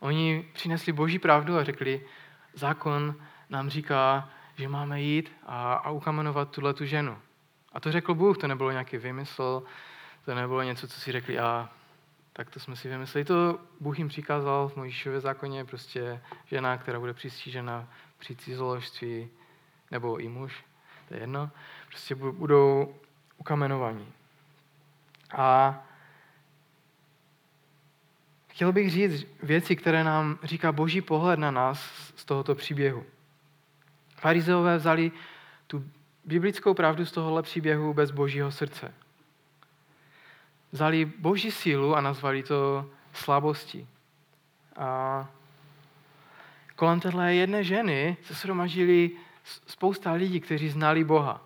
Oni 0.00 0.48
přinesli 0.52 0.92
boží 0.92 1.18
pravdu 1.18 1.56
a 1.58 1.64
řekli, 1.64 2.06
zákon 2.54 3.14
nám 3.50 3.70
říká, 3.70 4.30
že 4.56 4.68
máme 4.68 5.02
jít 5.02 5.32
a, 5.46 5.74
a 5.74 5.90
ukamenovat 5.90 6.50
tuhle 6.50 6.74
tu 6.74 6.84
ženu. 6.84 7.18
A 7.72 7.80
to 7.80 7.92
řekl 7.92 8.14
Bůh, 8.14 8.38
to 8.38 8.46
nebylo 8.46 8.70
nějaký 8.70 8.96
vymysl, 8.96 9.62
to 10.24 10.34
nebylo 10.34 10.62
něco, 10.62 10.88
co 10.88 11.00
si 11.00 11.12
řekli, 11.12 11.38
a 11.38 11.70
tak 12.36 12.50
to 12.50 12.60
jsme 12.60 12.76
si 12.76 12.88
vymysleli. 12.88 13.24
To 13.24 13.60
Bůh 13.80 13.98
jim 13.98 14.08
přikázal 14.08 14.68
v 14.68 14.76
Mojžíšově 14.76 15.20
zákoně, 15.20 15.64
prostě 15.64 16.20
žena, 16.46 16.78
která 16.78 17.00
bude 17.00 17.14
přistížena 17.14 17.88
při 18.18 18.36
cizoložství, 18.36 19.28
nebo 19.90 20.16
i 20.16 20.28
muž, 20.28 20.64
to 21.08 21.14
je 21.14 21.20
jedno, 21.20 21.50
prostě 21.88 22.14
budou 22.14 22.94
ukamenovaní. 23.36 24.06
A 25.36 25.78
chtěl 28.48 28.72
bych 28.72 28.90
říct 28.90 29.26
věci, 29.42 29.76
které 29.76 30.04
nám 30.04 30.38
říká 30.42 30.72
boží 30.72 31.00
pohled 31.00 31.38
na 31.38 31.50
nás 31.50 31.80
z 32.16 32.24
tohoto 32.24 32.54
příběhu. 32.54 33.06
Farizeové 34.16 34.76
vzali 34.76 35.12
tu 35.66 35.84
biblickou 36.24 36.74
pravdu 36.74 37.06
z 37.06 37.12
tohohle 37.12 37.42
příběhu 37.42 37.94
bez 37.94 38.10
božího 38.10 38.52
srdce. 38.52 38.94
Vzali 40.72 41.04
boží 41.04 41.50
sílu 41.50 41.96
a 41.96 42.00
nazvali 42.00 42.42
to 42.42 42.90
slabostí. 43.12 43.88
A 44.76 45.28
kolem 46.76 47.00
téhle 47.00 47.34
jedné 47.34 47.64
ženy 47.64 48.16
se 48.22 48.34
shromažili 48.34 49.10
spousta 49.66 50.12
lidí, 50.12 50.40
kteří 50.40 50.68
znali 50.68 51.04
Boha. 51.04 51.40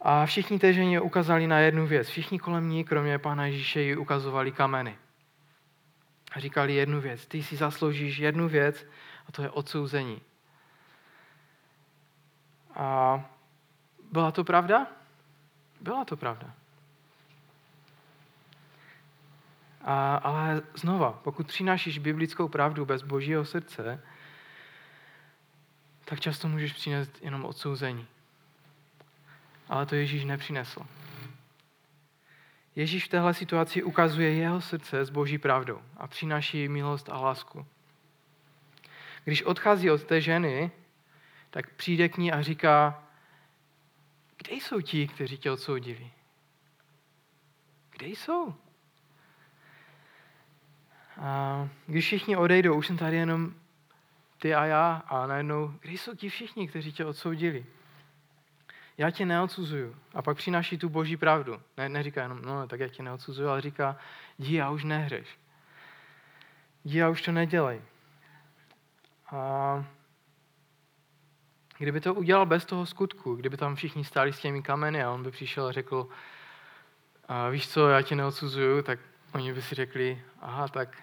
A 0.00 0.26
všichni 0.26 0.58
té 0.58 0.72
ženě 0.72 1.00
ukázali 1.00 1.46
na 1.46 1.58
jednu 1.58 1.86
věc. 1.86 2.08
Všichni 2.08 2.38
kolem 2.38 2.68
ní, 2.68 2.84
kromě 2.84 3.18
Pána 3.18 3.46
Ježíše, 3.46 3.80
ji 3.80 3.96
ukazovali 3.96 4.52
kameny. 4.52 4.98
A 6.32 6.40
říkali 6.40 6.74
jednu 6.74 7.00
věc. 7.00 7.26
Ty 7.26 7.42
si 7.42 7.56
zasloužíš 7.56 8.18
jednu 8.18 8.48
věc 8.48 8.86
a 9.28 9.32
to 9.32 9.42
je 9.42 9.50
odsouzení. 9.50 10.20
A 12.74 13.20
byla 14.12 14.30
to 14.30 14.44
pravda? 14.44 14.86
Byla 15.80 16.04
to 16.04 16.16
pravda. 16.16 16.54
A, 19.86 20.16
ale 20.16 20.62
znova, 20.74 21.12
pokud 21.12 21.46
přinášíš 21.46 21.98
biblickou 21.98 22.48
pravdu 22.48 22.84
bez 22.84 23.02
božího 23.02 23.44
srdce, 23.44 24.02
tak 26.04 26.20
často 26.20 26.48
můžeš 26.48 26.72
přinést 26.72 27.22
jenom 27.22 27.44
odsouzení. 27.44 28.06
Ale 29.68 29.86
to 29.86 29.94
Ježíš 29.94 30.24
nepřinesl. 30.24 30.86
Ježíš 32.76 33.04
v 33.04 33.08
téhle 33.08 33.34
situaci 33.34 33.82
ukazuje 33.82 34.34
jeho 34.34 34.60
srdce 34.60 35.04
s 35.04 35.10
boží 35.10 35.38
pravdou 35.38 35.82
a 35.96 36.06
přináší 36.06 36.68
milost 36.68 37.08
a 37.08 37.18
lásku. 37.20 37.66
Když 39.24 39.42
odchází 39.42 39.90
od 39.90 40.04
té 40.04 40.20
ženy, 40.20 40.70
tak 41.50 41.70
přijde 41.70 42.08
k 42.08 42.16
ní 42.16 42.32
a 42.32 42.42
říká, 42.42 43.02
kde 44.36 44.54
jsou 44.54 44.80
ti, 44.80 45.08
kteří 45.08 45.38
tě 45.38 45.50
odsoudili? 45.50 46.10
Kde 47.90 48.06
jsou? 48.06 48.54
A 51.20 51.68
když 51.86 52.04
všichni 52.04 52.36
odejdou, 52.36 52.74
už 52.74 52.86
jsem 52.86 52.96
tady 52.96 53.16
jenom 53.16 53.54
ty 54.38 54.54
a 54.54 54.64
já 54.64 55.02
a 55.08 55.26
najednou, 55.26 55.74
kde 55.80 55.92
jsou 55.92 56.14
ti 56.14 56.28
všichni, 56.28 56.68
kteří 56.68 56.92
tě 56.92 57.04
odsoudili? 57.04 57.66
Já 58.98 59.10
tě 59.10 59.26
neodsuzuju. 59.26 59.96
A 60.14 60.22
pak 60.22 60.36
přináší 60.36 60.78
tu 60.78 60.88
boží 60.88 61.16
pravdu. 61.16 61.60
Ne, 61.76 61.88
neříká 61.88 62.22
jenom, 62.22 62.42
no 62.42 62.66
tak 62.66 62.80
já 62.80 62.88
tě 62.88 63.02
neodsuzuju, 63.02 63.48
ale 63.48 63.60
říká, 63.60 63.96
dí, 64.38 64.52
já 64.52 64.70
už 64.70 64.84
nehřeš. 64.84 65.38
Dí, 66.84 66.96
já 66.96 67.08
už 67.08 67.22
to 67.22 67.32
nedělej. 67.32 67.82
A 69.30 69.84
Kdyby 71.78 72.00
to 72.00 72.14
udělal 72.14 72.46
bez 72.46 72.64
toho 72.64 72.86
skutku, 72.86 73.34
kdyby 73.34 73.56
tam 73.56 73.74
všichni 73.74 74.04
stáli 74.04 74.32
s 74.32 74.38
těmi 74.38 74.62
kameny 74.62 75.04
a 75.04 75.10
on 75.10 75.22
by 75.22 75.30
přišel 75.30 75.66
a 75.66 75.72
řekl, 75.72 76.08
a 77.28 77.48
víš 77.48 77.68
co, 77.68 77.88
já 77.88 78.02
tě 78.02 78.14
neodsuzuju, 78.14 78.82
tak 78.82 78.98
oni 79.36 79.52
by 79.52 79.62
si 79.62 79.74
řekli, 79.74 80.22
aha, 80.40 80.68
tak, 80.68 81.02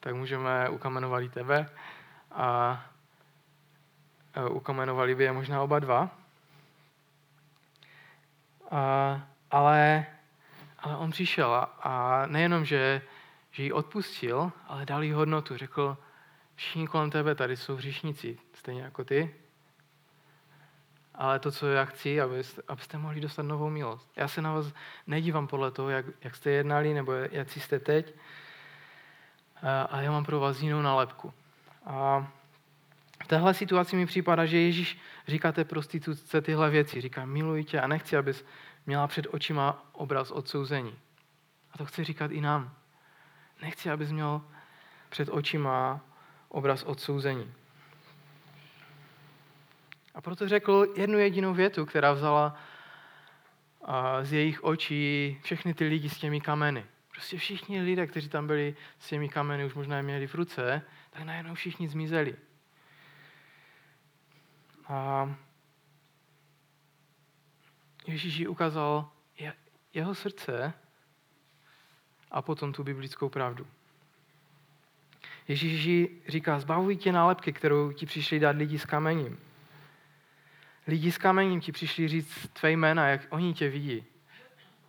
tak 0.00 0.14
můžeme 0.14 0.68
ukamenovat 0.68 1.22
i 1.22 1.28
tebe 1.28 1.68
a, 2.32 2.84
a 4.34 4.48
ukamenovali 4.48 5.14
by 5.14 5.24
je 5.24 5.32
možná 5.32 5.62
oba 5.62 5.78
dva. 5.78 6.10
A, 8.70 9.20
ale, 9.50 10.06
ale 10.78 10.96
on 10.96 11.10
přišel 11.10 11.54
a, 11.54 11.62
a 11.62 12.26
nejenom, 12.26 12.64
že, 12.64 13.02
že 13.50 13.62
ji 13.62 13.72
odpustil, 13.72 14.52
ale 14.66 14.86
dal 14.86 15.02
jí 15.02 15.12
hodnotu. 15.12 15.56
Řekl, 15.56 15.96
všichni 16.54 16.86
kolem 16.86 17.10
tebe 17.10 17.34
tady 17.34 17.56
jsou 17.56 17.76
hříšníci, 17.76 18.38
stejně 18.52 18.82
jako 18.82 19.04
ty. 19.04 19.34
Ale 21.16 21.38
to, 21.38 21.50
co 21.50 21.66
já 21.66 21.84
chci, 21.84 22.20
abyste, 22.20 22.62
abyste 22.68 22.98
mohli 22.98 23.20
dostat 23.20 23.42
novou 23.42 23.70
milost. 23.70 24.10
Já 24.16 24.28
se 24.28 24.42
na 24.42 24.54
vás 24.54 24.72
nedívám 25.06 25.46
podle 25.46 25.70
toho, 25.70 25.90
jak, 25.90 26.06
jak 26.20 26.36
jste 26.36 26.50
jednali, 26.50 26.94
nebo 26.94 27.12
jak 27.12 27.50
jste 27.50 27.78
teď, 27.78 28.14
a 29.90 30.00
já 30.00 30.10
mám 30.10 30.24
pro 30.24 30.40
vás 30.40 30.60
jinou 30.60 30.82
nálepku. 30.82 31.34
A 31.86 32.26
v 33.24 33.26
téhle 33.26 33.54
situaci 33.54 33.96
mi 33.96 34.06
připadá, 34.06 34.46
že 34.46 34.58
Ježíš 34.58 34.98
říká 35.28 35.52
té 35.52 35.64
prostitutce 35.64 36.40
tyhle 36.40 36.70
věci. 36.70 37.00
Říká, 37.00 37.24
miluji 37.24 37.64
tě 37.64 37.80
a 37.80 37.86
nechci, 37.86 38.16
abys 38.16 38.44
měla 38.86 39.06
před 39.06 39.26
očima 39.30 39.82
obraz 39.92 40.30
odsouzení. 40.30 40.98
A 41.72 41.78
to 41.78 41.86
chci 41.86 42.04
říkat 42.04 42.30
i 42.30 42.40
nám. 42.40 42.74
Nechci, 43.62 43.90
abys 43.90 44.12
měl 44.12 44.42
před 45.08 45.28
očima 45.28 46.00
obraz 46.48 46.82
odsouzení. 46.82 47.52
A 50.16 50.20
proto 50.20 50.48
řekl 50.48 50.86
jednu 50.96 51.18
jedinou 51.18 51.54
větu, 51.54 51.86
která 51.86 52.12
vzala 52.12 52.56
z 54.22 54.32
jejich 54.32 54.64
očí 54.64 55.38
všechny 55.42 55.74
ty 55.74 55.84
lidi 55.84 56.08
s 56.08 56.18
těmi 56.18 56.40
kameny. 56.40 56.84
Prostě 57.10 57.38
všichni 57.38 57.82
lidé, 57.82 58.06
kteří 58.06 58.28
tam 58.28 58.46
byli 58.46 58.76
s 58.98 59.08
těmi 59.08 59.28
kameny, 59.28 59.64
už 59.64 59.74
možná 59.74 59.96
je 59.96 60.02
měli 60.02 60.26
v 60.26 60.34
ruce, 60.34 60.82
tak 61.10 61.22
najednou 61.22 61.54
všichni 61.54 61.88
zmizeli. 61.88 62.36
A 64.88 65.34
Ježíš 68.06 68.46
ukázal 68.46 69.10
jeho 69.94 70.14
srdce 70.14 70.72
a 72.30 72.42
potom 72.42 72.72
tu 72.72 72.84
biblickou 72.84 73.28
pravdu. 73.28 73.66
Ježíš 75.48 76.08
říká, 76.28 76.60
zbavuj 76.60 76.96
tě 76.96 77.12
nálepky, 77.12 77.52
kterou 77.52 77.92
ti 77.92 78.06
přišli 78.06 78.40
dát 78.40 78.56
lidi 78.56 78.78
s 78.78 78.84
kamením. 78.84 79.38
Lidi 80.86 81.12
s 81.12 81.18
kamením 81.18 81.60
ti 81.60 81.72
přišli 81.72 82.08
říct 82.08 82.48
tvé 82.52 82.72
jména, 82.72 83.08
jak 83.08 83.20
oni 83.30 83.54
tě 83.54 83.68
vidí. 83.68 84.04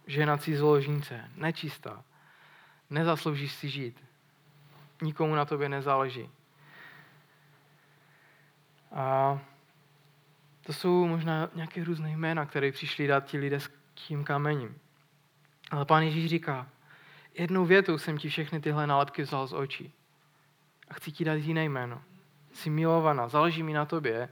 Žena 0.07 0.37
cizoložnice, 0.37 1.31
nečistá, 1.35 2.03
nezasloužíš 2.89 3.53
si 3.53 3.69
žít. 3.69 4.03
Nikomu 5.01 5.35
na 5.35 5.45
tobě 5.45 5.69
nezáleží. 5.69 6.29
A 8.91 9.39
to 10.61 10.73
jsou 10.73 11.07
možná 11.07 11.49
nějaké 11.55 11.83
různé 11.83 12.11
jména, 12.11 12.45
které 12.45 12.71
přišli 12.71 13.07
dát 13.07 13.25
ti 13.25 13.37
lidé 13.37 13.59
s 13.59 13.69
tím 13.93 14.23
kamením. 14.23 14.75
Ale 15.71 15.85
pán 15.85 16.03
Ježíš 16.03 16.29
říká, 16.29 16.67
jednou 17.33 17.65
větou 17.65 17.97
jsem 17.97 18.17
ti 18.17 18.29
všechny 18.29 18.59
tyhle 18.59 18.87
nálepky 18.87 19.21
vzal 19.21 19.47
z 19.47 19.53
očí. 19.53 19.93
A 20.89 20.93
chci 20.93 21.11
ti 21.11 21.25
dát 21.25 21.33
jiné 21.33 21.63
jméno. 21.65 22.01
Jsi 22.53 22.69
milovaná, 22.69 23.27
záleží 23.27 23.63
mi 23.63 23.73
na 23.73 23.85
tobě. 23.85 24.29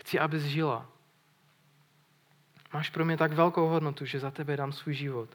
Chci, 0.00 0.18
abys 0.18 0.42
žila. 0.42 0.86
Máš 2.72 2.90
pro 2.90 3.04
mě 3.04 3.16
tak 3.16 3.32
velkou 3.32 3.68
hodnotu, 3.68 4.04
že 4.04 4.20
za 4.20 4.30
tebe 4.30 4.56
dám 4.56 4.72
svůj 4.72 4.94
život. 4.94 5.28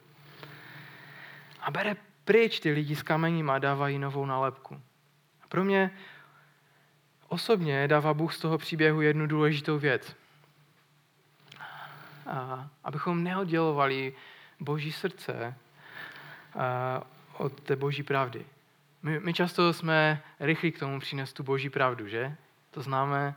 A 1.62 1.72
bere 1.72 1.96
pryč 2.26 2.60
ty 2.60 2.72
lidi 2.72 2.96
s 2.96 3.04
kamením 3.04 3.50
a 3.50 3.60
dávají 3.60 4.00
novou 4.00 4.26
nálepku. 4.26 4.82
A 5.42 5.48
pro 5.48 5.64
mě 5.64 5.92
osobně 7.28 7.88
dává 7.88 8.14
Bůh 8.14 8.34
z 8.34 8.40
toho 8.40 8.58
příběhu 8.58 9.02
jednu 9.02 9.28
důležitou 9.28 9.80
věc. 9.80 10.16
A 12.28 12.70
abychom 12.84 13.24
neoddělovali 13.24 14.14
Boží 14.60 14.92
srdce 14.92 15.56
od 17.38 17.62
té 17.62 17.76
Boží 17.76 18.04
pravdy. 18.04 18.46
My, 19.04 19.20
my 19.20 19.34
často 19.34 19.74
jsme 19.74 20.24
rychlí 20.40 20.72
k 20.72 20.80
tomu 20.80 21.00
přinést 21.00 21.34
tu 21.34 21.44
boží 21.44 21.70
pravdu, 21.70 22.08
že? 22.08 22.36
To 22.72 22.82
známe 22.82 23.36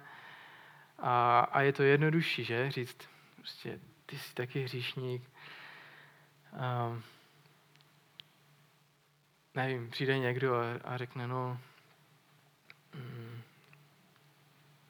a, 0.98 1.40
a 1.40 1.61
je 1.61 1.72
to 1.72 1.82
jednodušší, 1.82 2.44
že? 2.44 2.70
Říct, 2.70 2.96
prostě 3.37 3.78
ty 4.06 4.18
jsi 4.18 4.34
taky 4.34 4.62
hříšník. 4.62 5.22
Um, 6.52 7.02
nevím, 9.54 9.90
přijde 9.90 10.18
někdo 10.18 10.54
a, 10.54 10.64
a 10.84 10.96
řekne, 10.96 11.26
no, 11.26 11.61
mm, 12.94 13.40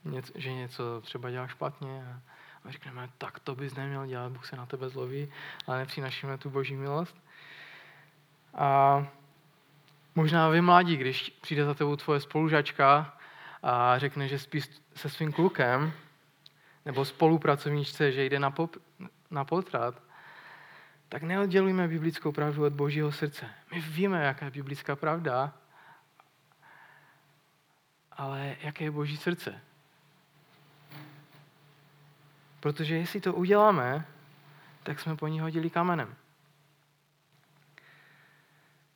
něco, 0.04 0.32
že 0.36 0.52
něco 0.52 1.00
třeba 1.00 1.30
dělá 1.30 1.46
špatně 1.46 2.06
a, 2.06 2.20
a 2.64 2.70
řekneme, 2.70 3.10
tak 3.18 3.38
to 3.38 3.54
bys 3.54 3.74
neměl 3.74 4.06
dělat, 4.06 4.32
Bůh 4.32 4.46
se 4.46 4.56
na 4.56 4.66
tebe 4.66 4.88
zloví, 4.88 5.32
ale 5.66 5.78
nepřinašíme 5.78 6.38
tu 6.38 6.50
boží 6.50 6.76
milost. 6.76 7.16
A 8.54 9.06
možná 10.14 10.48
vy 10.48 10.60
mladí, 10.60 10.96
když 10.96 11.30
přijde 11.40 11.64
za 11.64 11.74
tebou 11.74 11.96
tvoje 11.96 12.20
spolužačka 12.20 13.16
a 13.62 13.98
řekne, 13.98 14.28
že 14.28 14.38
spí 14.38 14.60
se 14.98 15.10
svým 15.10 15.32
klukem, 15.32 15.92
nebo 16.84 17.04
spolupracovníčce, 17.04 18.12
že 18.12 18.24
jde 18.24 18.38
na, 18.38 18.50
pop, 18.50 18.76
na 19.30 19.44
potrat, 19.44 20.02
tak 21.08 21.22
neoddělujeme 21.22 21.88
biblickou 21.88 22.32
pravdu 22.32 22.64
od 22.64 22.72
božího 22.72 23.12
srdce. 23.12 23.50
My 23.74 23.80
víme, 23.80 24.24
jaká 24.24 24.44
je 24.44 24.50
biblická 24.50 24.96
pravda, 24.96 25.54
ale 28.12 28.56
jaké 28.62 28.84
je 28.84 28.90
boží 28.90 29.16
srdce. 29.16 29.60
Protože 32.60 32.96
jestli 32.96 33.20
to 33.20 33.34
uděláme, 33.34 34.06
tak 34.82 35.00
jsme 35.00 35.16
po 35.16 35.26
ní 35.26 35.40
hodili 35.40 35.70
kamenem. 35.70 36.16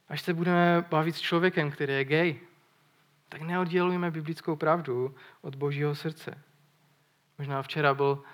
Až 0.09 0.23
se 0.23 0.35
budeme 0.35 0.85
bavit 0.91 1.17
s 1.17 1.21
člověkem, 1.21 1.71
který 1.71 1.93
je 1.93 2.05
gay, 2.05 2.41
tak 3.33 3.40
neoddělujeme 3.40 4.11
biblickou 4.11 4.57
pravdu 4.57 5.14
od 5.40 5.55
božího 5.55 5.95
srdce. 5.95 6.42
Možná 7.38 7.62
včera 7.62 7.95
byl 7.95 8.25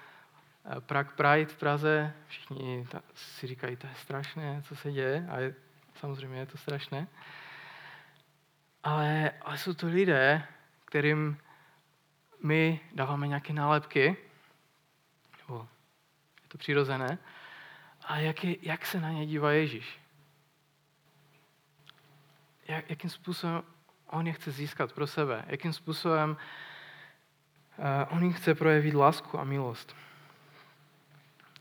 eh, 0.65 0.81
Prague 0.81 1.13
Pride 1.17 1.47
v 1.47 1.57
Praze, 1.57 2.15
všichni 2.27 2.87
si 3.15 3.47
říkají, 3.47 3.77
to 3.77 3.87
je 3.87 3.95
strašné, 3.95 4.63
co 4.69 4.77
se 4.77 4.93
děje, 4.93 5.27
a 5.31 5.39
je, 5.39 5.55
samozřejmě 5.95 6.39
je 6.39 6.47
to 6.47 6.59
strašné. 6.59 7.09
Ale, 8.83 9.31
ale 9.43 9.59
jsou 9.59 9.75
to 9.75 9.87
lidé, 9.87 10.45
kterým 10.85 11.39
my 12.43 12.81
dáváme 12.95 13.29
nějaké 13.29 13.53
nálepky, 13.53 14.17
nebo 15.39 15.69
je 16.43 16.49
to 16.49 16.59
přirozené, 16.59 17.19
a 18.05 18.19
jak, 18.19 18.45
je, 18.45 18.57
jak 18.63 18.87
se 18.87 19.01
na 19.01 19.11
ně 19.11 19.27
dívá 19.27 19.53
Ježíš. 19.53 19.99
Jak, 22.69 22.91
jakým 22.91 23.11
způsobem 23.11 23.63
on 24.11 24.27
je 24.27 24.33
chce 24.33 24.51
získat 24.51 24.93
pro 24.93 25.07
sebe, 25.07 25.45
jakým 25.47 25.73
způsobem 25.73 26.37
uh, 27.79 28.17
on 28.17 28.23
jim 28.23 28.33
chce 28.33 28.55
projevit 28.55 28.95
lásku 28.95 29.41
a 29.41 29.45
milost. 29.45 29.97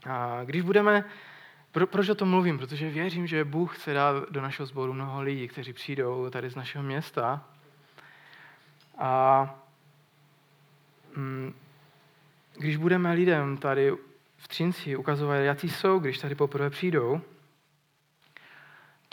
A 0.10 0.44
když 0.44 0.62
budeme, 0.62 1.04
pro, 1.72 1.88
proč 1.88 2.10
o 2.10 2.16
tom 2.16 2.30
mluvím? 2.30 2.58
Protože 2.58 2.90
věřím, 2.90 3.28
že 3.28 3.44
Bůh 3.44 3.78
chce 3.78 3.94
dát 3.94 4.30
do 4.30 4.42
našeho 4.42 4.66
sboru 4.66 4.94
mnoho 4.94 5.22
lidí, 5.22 5.48
kteří 5.48 5.74
přijdou 5.74 6.30
tady 6.30 6.50
z 6.50 6.56
našeho 6.56 6.84
města. 6.84 7.44
A 8.98 9.56
mm, 11.16 11.54
když 12.58 12.78
budeme 12.78 13.14
lidem 13.14 13.58
tady 13.58 13.92
v 14.38 14.48
Třinci 14.48 14.96
ukazovat, 14.96 15.36
jaký 15.36 15.70
jsou, 15.70 16.00
když 16.00 16.18
tady 16.18 16.36
poprvé 16.36 16.70
přijdou, 16.70 17.22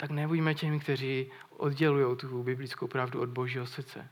tak 0.05 0.11
nebuďme 0.11 0.53
těmi, 0.53 0.79
kteří 0.79 1.31
oddělují 1.49 2.17
tu 2.17 2.43
biblickou 2.43 2.87
pravdu 2.87 3.21
od 3.21 3.29
božího 3.29 3.65
srdce. 3.67 4.07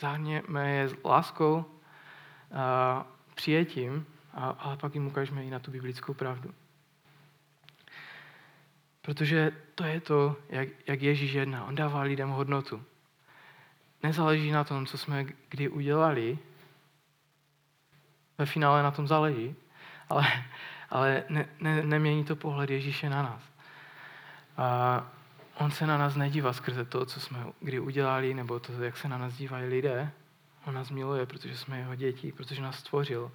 Zahrněme 0.00 0.70
je 0.70 0.88
s 0.88 0.96
láskou, 1.04 1.64
a 2.54 3.06
přijetím, 3.34 4.06
a, 4.34 4.48
ale 4.48 4.76
pak 4.76 4.94
jim 4.94 5.06
ukážeme 5.06 5.44
i 5.44 5.50
na 5.50 5.58
tu 5.58 5.70
biblickou 5.70 6.14
pravdu. 6.14 6.54
Protože 9.02 9.52
to 9.74 9.84
je 9.84 10.00
to, 10.00 10.36
jak, 10.48 10.68
jak 10.86 11.02
Ježíš 11.02 11.32
jedná. 11.32 11.64
On 11.64 11.74
dává 11.74 12.02
lidem 12.02 12.28
hodnotu. 12.28 12.84
Nezáleží 14.02 14.50
na 14.50 14.64
tom, 14.64 14.86
co 14.86 14.98
jsme 14.98 15.26
kdy 15.48 15.68
udělali, 15.68 16.38
ve 18.38 18.46
finále 18.46 18.82
na 18.82 18.90
tom 18.90 19.06
záleží, 19.06 19.56
ale, 20.08 20.26
ale 20.90 21.24
ne, 21.28 21.48
ne, 21.60 21.82
nemění 21.82 22.24
to 22.24 22.36
pohled 22.36 22.70
Ježíše 22.70 23.10
na 23.10 23.22
nás. 23.22 23.55
A 24.56 25.02
on 25.58 25.70
se 25.70 25.86
na 25.86 25.98
nás 25.98 26.16
nedívá 26.16 26.52
skrze 26.52 26.84
to, 26.84 27.06
co 27.06 27.20
jsme 27.20 27.38
kdy 27.60 27.80
udělali, 27.80 28.34
nebo 28.34 28.60
to, 28.60 28.72
jak 28.82 28.96
se 28.96 29.08
na 29.08 29.18
nás 29.18 29.34
dívají 29.34 29.66
lidé. 29.66 30.10
On 30.66 30.74
nás 30.74 30.90
miluje, 30.90 31.26
protože 31.26 31.56
jsme 31.56 31.78
jeho 31.78 31.94
děti, 31.94 32.32
protože 32.32 32.62
nás 32.62 32.78
stvořil. 32.78 33.32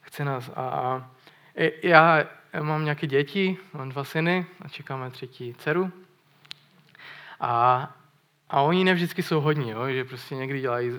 Chce 0.00 0.24
nás. 0.24 0.50
A, 0.56 0.62
a 0.62 1.10
já 1.82 2.24
mám 2.62 2.84
nějaké 2.84 3.06
děti, 3.06 3.56
mám 3.72 3.88
dva 3.88 4.04
syny 4.04 4.46
a 4.62 4.68
čekáme 4.68 5.10
třetí 5.10 5.54
dceru. 5.54 5.92
A, 7.40 7.82
a 8.50 8.60
oni 8.60 8.84
nevždycky 8.84 9.22
jsou 9.22 9.40
hodní, 9.40 9.70
jo? 9.70 9.88
že 9.88 10.04
prostě 10.04 10.34
někdy 10.34 10.60
dělají, 10.60 10.92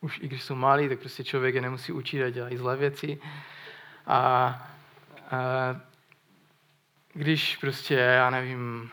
už 0.00 0.18
i 0.22 0.28
když 0.28 0.42
jsou 0.42 0.54
malí, 0.54 0.88
tak 0.88 0.98
prostě 0.98 1.24
člověk 1.24 1.54
je 1.54 1.60
nemusí 1.60 1.92
učit 1.92 2.24
a 2.24 2.30
dělají 2.30 2.56
zlé 2.56 2.76
věci. 2.76 3.20
A, 4.06 4.16
a 5.30 5.36
když 7.16 7.56
prostě, 7.56 7.94
já 7.94 8.30
nevím, 8.30 8.90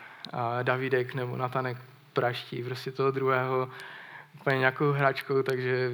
Davidek 0.62 1.14
nebo 1.14 1.36
Natanek 1.36 1.76
praští 2.12 2.62
prostě 2.62 2.92
toho 2.92 3.10
druhého 3.10 3.68
úplně 4.34 4.58
nějakou 4.58 4.92
hračkou, 4.92 5.42
takže 5.42 5.90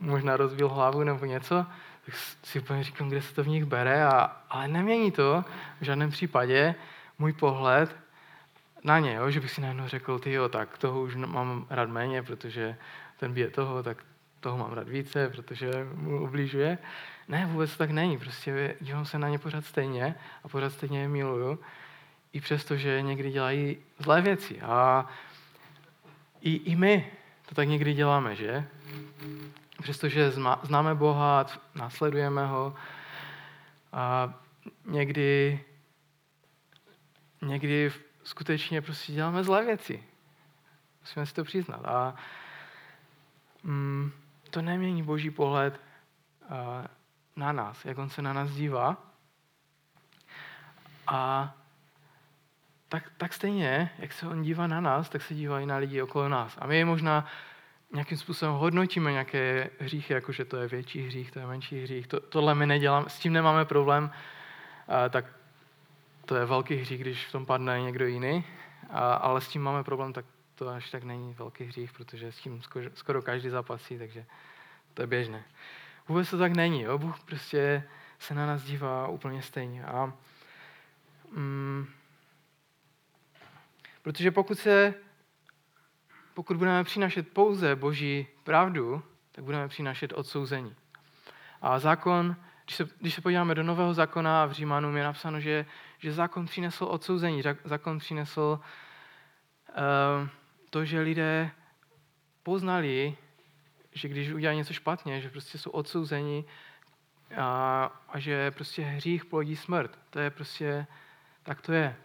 možná 0.00 0.36
rozbil 0.36 0.68
hlavu 0.68 1.04
nebo 1.04 1.24
něco, 1.24 1.66
tak 2.06 2.14
si 2.42 2.60
úplně 2.60 2.84
říkám, 2.84 3.08
kde 3.08 3.22
se 3.22 3.34
to 3.34 3.44
v 3.44 3.48
nich 3.48 3.64
bere, 3.64 4.04
a, 4.04 4.36
ale 4.50 4.68
nemění 4.68 5.10
to 5.12 5.44
v 5.80 5.84
žádném 5.84 6.10
případě 6.10 6.74
můj 7.18 7.32
pohled 7.32 7.96
na 8.84 8.98
ně, 8.98 9.14
jo, 9.14 9.30
že 9.30 9.40
bych 9.40 9.50
si 9.50 9.60
najednou 9.60 9.88
řekl, 9.88 10.18
ty 10.18 10.32
jo, 10.32 10.48
tak 10.48 10.78
toho 10.78 11.02
už 11.02 11.14
mám 11.14 11.66
rád 11.70 11.88
méně, 11.88 12.22
protože 12.22 12.76
ten 13.16 13.32
bije 13.32 13.50
toho, 13.50 13.82
tak 13.82 14.04
toho 14.40 14.58
mám 14.58 14.72
rád 14.72 14.88
více, 14.88 15.28
protože 15.28 15.70
mu 15.94 16.24
ubližuje. 16.24 16.78
Ne, 17.28 17.46
vůbec 17.46 17.76
tak 17.76 17.90
není, 17.90 18.18
prostě 18.18 18.76
dívám 18.80 19.06
se 19.06 19.18
na 19.18 19.28
ně 19.28 19.38
pořád 19.38 19.64
stejně 19.64 20.14
a 20.44 20.48
pořád 20.48 20.72
stejně 20.72 21.00
je 21.00 21.08
miluju 21.08 21.58
i 22.32 22.40
přesto, 22.40 22.76
že 22.76 23.02
někdy 23.02 23.30
dělají 23.30 23.76
zlé 23.98 24.22
věci. 24.22 24.60
A 24.60 25.06
i, 26.40 26.54
i 26.54 26.76
my 26.76 27.12
to 27.48 27.54
tak 27.54 27.68
někdy 27.68 27.94
děláme, 27.94 28.36
že? 28.36 28.68
Přestože 29.82 30.30
známe 30.62 30.94
Boha, 30.94 31.46
následujeme 31.74 32.46
ho, 32.46 32.74
a 33.92 34.34
někdy, 34.84 35.60
někdy 37.42 37.92
skutečně 38.24 38.82
prostě 38.82 39.12
děláme 39.12 39.44
zlé 39.44 39.64
věci. 39.64 40.04
Musíme 41.00 41.26
si 41.26 41.34
to 41.34 41.44
přiznat. 41.44 41.84
A 41.84 42.14
mm, 43.62 44.12
to 44.50 44.62
nemění 44.62 45.02
boží 45.02 45.30
pohled 45.30 45.80
a, 46.48 46.84
na 47.36 47.52
nás, 47.52 47.84
jak 47.84 47.98
on 47.98 48.10
se 48.10 48.22
na 48.22 48.32
nás 48.32 48.50
dívá. 48.50 48.96
A 51.06 51.54
tak, 52.88 53.12
tak 53.16 53.32
stejně, 53.32 53.90
jak 53.98 54.12
se 54.12 54.28
on 54.28 54.42
dívá 54.42 54.66
na 54.66 54.80
nás, 54.80 55.08
tak 55.08 55.22
se 55.22 55.34
dívá 55.34 55.60
i 55.60 55.66
na 55.66 55.76
lidi 55.76 56.02
okolo 56.02 56.28
nás. 56.28 56.58
A 56.60 56.66
my 56.66 56.78
je 56.78 56.84
možná 56.84 57.26
nějakým 57.92 58.18
způsobem 58.18 58.54
hodnotíme 58.54 59.12
nějaké 59.12 59.70
hříchy, 59.78 60.12
jako 60.12 60.32
že 60.32 60.44
to 60.44 60.56
je 60.56 60.68
větší 60.68 61.06
hřích, 61.06 61.30
to 61.30 61.38
je 61.38 61.46
menší 61.46 61.82
hřích. 61.82 62.06
To, 62.06 62.20
tohle 62.20 62.54
my 62.54 62.66
neděláme, 62.66 63.08
s 63.08 63.18
tím 63.18 63.32
nemáme 63.32 63.64
problém, 63.64 64.10
a, 64.88 65.08
tak 65.08 65.24
to 66.24 66.36
je 66.36 66.44
velký 66.44 66.74
hřích, 66.74 67.00
když 67.00 67.26
v 67.26 67.32
tom 67.32 67.46
padne 67.46 67.80
někdo 67.80 68.06
jiný, 68.06 68.44
a, 68.90 69.14
ale 69.14 69.40
s 69.40 69.48
tím 69.48 69.62
máme 69.62 69.84
problém, 69.84 70.12
tak 70.12 70.24
to 70.54 70.68
až 70.68 70.90
tak 70.90 71.04
není 71.04 71.34
velký 71.34 71.64
hřích, 71.64 71.92
protože 71.92 72.32
s 72.32 72.38
tím 72.38 72.62
skoro, 72.62 72.90
skoro 72.94 73.22
každý 73.22 73.48
zapasí, 73.48 73.98
takže 73.98 74.24
to 74.94 75.02
je 75.02 75.06
běžné. 75.06 75.44
Vůbec 76.08 76.30
to 76.30 76.38
tak 76.38 76.52
není, 76.52 76.82
jo? 76.82 76.98
Bůh 76.98 77.20
prostě 77.20 77.88
se 78.18 78.34
na 78.34 78.46
nás 78.46 78.62
dívá 78.62 79.08
úplně 79.08 79.42
stejně. 79.42 79.84
A 79.84 80.12
mm, 81.36 81.86
Protože 84.04 84.30
pokud 84.30 84.58
se, 84.58 84.94
pokud 86.34 86.56
budeme 86.56 86.84
přinašet 86.84 87.28
pouze 87.28 87.76
Boží 87.76 88.26
pravdu, 88.42 89.02
tak 89.32 89.44
budeme 89.44 89.68
přinašet 89.68 90.12
odsouzení. 90.12 90.74
A 91.62 91.78
zákon, 91.78 92.36
když 92.64 92.76
se, 92.76 92.88
když 93.00 93.14
se 93.14 93.20
podíváme 93.20 93.54
do 93.54 93.62
Nového 93.62 93.94
zákona 93.94 94.46
v 94.46 94.52
Římanům, 94.52 94.96
je 94.96 95.04
napsáno, 95.04 95.40
že, 95.40 95.66
že 95.98 96.12
zákon 96.12 96.46
přinesl 96.46 96.84
odsouzení. 96.84 97.42
Zákon 97.64 97.98
přinesl 97.98 98.60
uh, 99.68 100.28
to, 100.70 100.84
že 100.84 101.00
lidé 101.00 101.50
poznali, 102.42 103.16
že 103.94 104.08
když 104.08 104.32
udělají 104.32 104.58
něco 104.58 104.72
špatně, 104.72 105.20
že 105.20 105.30
prostě 105.30 105.58
jsou 105.58 105.70
odsouzeni 105.70 106.44
a, 107.36 107.84
a 108.08 108.18
že 108.18 108.50
prostě 108.50 108.82
hřích 108.82 109.24
plodí 109.24 109.56
smrt. 109.56 109.98
To 110.10 110.18
je 110.18 110.30
prostě, 110.30 110.86
tak 111.42 111.60
to 111.60 111.72
je. 111.72 111.96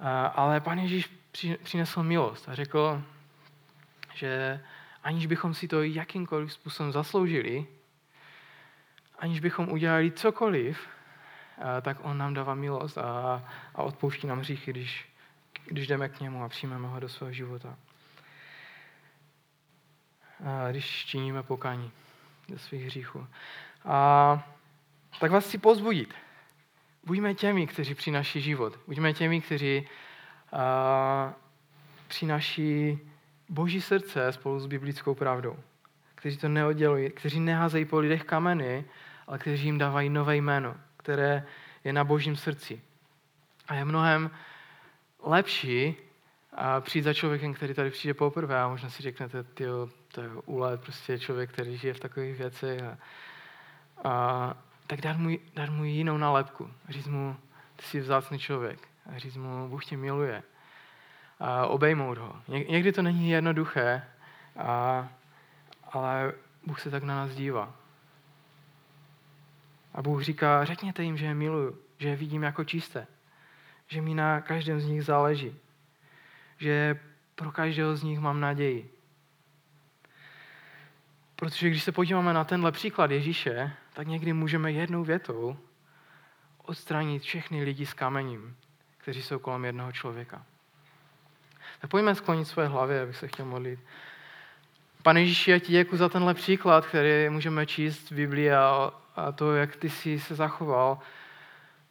A, 0.00 0.26
ale 0.26 0.60
pan 0.60 0.78
Ježíš 0.78 1.10
přinesl 1.62 2.02
milost 2.02 2.48
a 2.48 2.54
řekl, 2.54 3.02
že 4.14 4.60
aniž 5.02 5.26
bychom 5.26 5.54
si 5.54 5.68
to 5.68 5.82
jakýmkoliv 5.82 6.52
způsobem 6.52 6.92
zasloužili, 6.92 7.66
aniž 9.18 9.40
bychom 9.40 9.68
udělali 9.68 10.10
cokoliv, 10.10 10.88
tak 11.82 11.96
on 12.02 12.18
nám 12.18 12.34
dává 12.34 12.54
milost 12.54 12.98
a, 12.98 13.44
a 13.74 13.82
odpouští 13.82 14.26
nám 14.26 14.38
hříchy, 14.38 14.70
když, 14.70 15.08
když 15.64 15.86
jdeme 15.86 16.08
k 16.08 16.20
němu 16.20 16.44
a 16.44 16.48
přijmeme 16.48 16.88
ho 16.88 17.00
do 17.00 17.08
svého 17.08 17.32
života. 17.32 17.76
Když 20.70 21.04
činíme 21.06 21.42
pokání 21.42 21.90
ze 22.48 22.58
svých 22.58 22.84
hříchů. 22.84 23.26
A 23.84 24.48
tak 25.20 25.30
vás 25.30 25.46
chci 25.46 25.58
pozbudit. 25.58 26.14
Buďme 27.04 27.34
těmi, 27.34 27.66
kteří 27.66 27.94
přináší 27.94 28.40
život. 28.40 28.78
Buďme 28.86 29.12
těmi, 29.12 29.40
kteří 29.40 29.88
a, 30.52 31.34
přináší 32.08 32.98
boží 33.48 33.80
srdce 33.80 34.32
spolu 34.32 34.60
s 34.60 34.66
biblickou 34.66 35.14
pravdou. 35.14 35.56
Kteří 36.14 36.36
to 36.36 36.48
neoddělují, 36.48 37.10
kteří 37.10 37.40
neházejí 37.40 37.84
po 37.84 37.98
lidech 37.98 38.24
kameny, 38.24 38.84
ale 39.26 39.38
kteří 39.38 39.64
jim 39.64 39.78
dávají 39.78 40.10
nové 40.10 40.36
jméno, 40.36 40.74
které 40.96 41.46
je 41.84 41.92
na 41.92 42.04
božím 42.04 42.36
srdci. 42.36 42.82
A 43.68 43.74
je 43.74 43.84
mnohem 43.84 44.30
lepší 45.22 45.96
a 46.52 46.80
přijít 46.80 47.02
za 47.02 47.14
člověkem, 47.14 47.54
který 47.54 47.74
tady 47.74 47.90
přijde 47.90 48.14
poprvé 48.14 48.60
a 48.60 48.68
možná 48.68 48.90
si 48.90 49.02
řeknete, 49.02 49.42
tyjo, 49.42 49.88
to 50.12 50.20
je 50.20 50.28
úlet, 50.46 50.80
prostě 50.80 51.18
člověk, 51.18 51.52
který 51.52 51.76
žije 51.76 51.94
v 51.94 52.00
takových 52.00 52.38
věcech. 52.38 52.82
A, 52.82 52.98
a 54.04 54.56
tak 54.86 55.00
dát 55.00 55.16
mu, 55.16 55.38
dát 55.54 55.70
mu 55.70 55.84
jinou 55.84 56.16
nálepku. 56.16 56.70
Říct 56.88 57.06
mu, 57.06 57.36
ty 57.76 57.82
jsi 57.82 58.00
vzácný 58.00 58.38
člověk. 58.38 58.88
A 59.14 59.18
říct 59.18 59.36
mu, 59.36 59.68
Bůh 59.68 59.84
tě 59.84 59.96
miluje. 59.96 60.42
A 61.40 61.66
obejmout 61.66 62.18
ho. 62.18 62.36
Někdy 62.48 62.92
to 62.92 63.02
není 63.02 63.30
jednoduché, 63.30 64.02
a, 64.56 65.08
ale 65.92 66.32
Bůh 66.66 66.80
se 66.80 66.90
tak 66.90 67.02
na 67.02 67.14
nás 67.14 67.34
dívá. 67.34 67.74
A 69.94 70.02
Bůh 70.02 70.22
říká, 70.22 70.64
řekněte 70.64 71.02
jim, 71.02 71.16
že 71.16 71.26
je 71.26 71.34
miluju, 71.34 71.78
že 71.98 72.08
je 72.08 72.16
vidím 72.16 72.42
jako 72.42 72.64
čisté, 72.64 73.06
že 73.86 74.02
mi 74.02 74.14
na 74.14 74.40
každém 74.40 74.80
z 74.80 74.86
nich 74.86 75.04
záleží, 75.04 75.56
že 76.58 77.00
pro 77.34 77.52
každého 77.52 77.96
z 77.96 78.02
nich 78.02 78.20
mám 78.20 78.40
naději. 78.40 78.90
Protože 81.42 81.70
když 81.70 81.82
se 81.82 81.92
podíváme 81.92 82.32
na 82.32 82.44
tenhle 82.44 82.72
příklad 82.72 83.10
Ježíše, 83.10 83.72
tak 83.92 84.06
někdy 84.06 84.32
můžeme 84.32 84.72
jednou 84.72 85.04
větou 85.04 85.56
odstranit 86.64 87.22
všechny 87.22 87.64
lidi 87.64 87.86
s 87.86 87.94
kamením, 87.94 88.56
kteří 88.98 89.22
jsou 89.22 89.38
kolem 89.38 89.64
jednoho 89.64 89.92
člověka. 89.92 90.42
Tak 91.80 91.90
pojďme 91.90 92.14
sklonit 92.14 92.48
své 92.48 92.68
hlavy, 92.68 93.00
abych 93.00 93.16
se 93.16 93.28
chtěl 93.28 93.46
modlit. 93.46 93.80
Pane 95.02 95.20
Ježíši, 95.20 95.50
já 95.50 95.58
ti 95.58 95.72
děkuji 95.72 95.96
za 95.96 96.08
tenhle 96.08 96.34
příklad, 96.34 96.86
který 96.86 97.28
můžeme 97.28 97.66
číst 97.66 98.10
v 98.10 98.14
Biblii 98.14 98.52
a, 98.52 98.92
a 99.16 99.32
to, 99.32 99.54
jak 99.54 99.76
ty 99.76 99.90
jsi 99.90 100.20
se 100.20 100.34
zachoval 100.34 100.98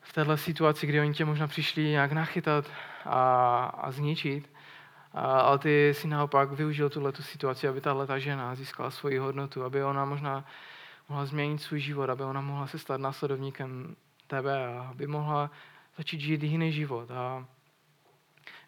v 0.02 0.14
této 0.14 0.38
situaci, 0.38 0.88
kdy 0.88 1.00
oni 1.00 1.14
tě 1.14 1.26
možná 1.26 1.48
přišli 1.48 1.84
nějak 1.84 2.12
nachytat 2.12 2.66
a, 3.06 3.64
a 3.66 3.92
zničit. 3.92 4.51
Ale 5.14 5.60
ty 5.60 5.94
si 5.94 6.08
naopak 6.08 6.52
využil 6.52 6.90
tuhle 6.90 7.14
situaci, 7.20 7.68
aby 7.68 7.82
tahle 7.82 8.08
ta 8.08 8.20
žena 8.20 8.56
získala 8.56 8.92
svoji 8.92 9.18
hodnotu, 9.18 9.64
aby 9.64 9.84
ona 9.84 10.06
možná 10.06 10.46
mohla 11.10 11.26
změnit 11.26 11.62
svůj 11.62 11.80
život, 11.80 12.10
aby 12.10 12.24
ona 12.24 12.42
mohla 12.42 12.68
se 12.68 12.80
stát 12.80 13.02
následovníkem 13.02 13.96
tebe 14.28 14.68
a 14.68 14.82
aby 14.82 15.08
mohla 15.08 15.52
začít 15.98 16.20
žít 16.20 16.44
jiný 16.44 16.72
život. 16.72 17.12
A 17.12 17.46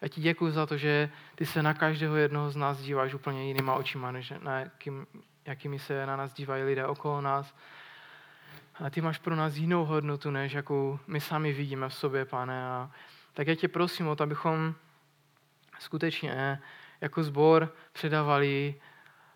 já 0.00 0.08
ti 0.08 0.20
děkuji 0.20 0.52
za 0.52 0.66
to, 0.66 0.76
že 0.76 1.10
ty 1.34 1.46
se 1.46 1.62
na 1.62 1.74
každého 1.74 2.16
jednoho 2.16 2.50
z 2.50 2.56
nás 2.56 2.80
díváš 2.80 3.14
úplně 3.14 3.44
jinýma 3.44 3.74
očima, 3.74 4.12
než 4.12 4.32
na 4.42 4.60
jakým, 4.60 5.06
jakými 5.46 5.78
se 5.78 6.06
na 6.06 6.16
nás 6.16 6.32
dívají 6.32 6.62
lidé 6.62 6.86
okolo 6.86 7.20
nás. 7.20 7.54
A 8.74 8.90
ty 8.90 9.00
máš 9.00 9.18
pro 9.18 9.36
nás 9.36 9.56
jinou 9.56 9.84
hodnotu, 9.84 10.30
než 10.30 10.52
jakou 10.52 10.98
my 11.06 11.20
sami 11.20 11.52
vidíme 11.52 11.88
v 11.88 11.94
sobě, 11.94 12.24
pane. 12.24 12.68
A 12.68 12.90
tak 13.34 13.46
já 13.46 13.54
tě 13.54 13.68
prosím 13.68 14.08
o 14.08 14.16
to, 14.16 14.22
abychom 14.22 14.74
skutečně 15.78 16.58
jako 17.00 17.24
zbor 17.24 17.74
předávali 17.92 18.74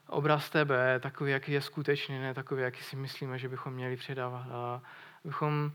obraz 0.07 0.51
tebe, 0.51 1.01
takový, 1.01 1.33
jaký 1.33 1.53
je 1.53 1.61
skutečný, 1.61 2.19
ne 2.19 2.35
takový, 2.35 2.63
jaký 2.63 2.83
si 2.83 2.97
myslíme, 2.97 3.39
že 3.39 3.49
bychom 3.49 3.75
měli 3.75 3.97
předávat. 3.97 4.47
A 4.51 4.83
abychom 5.25 5.73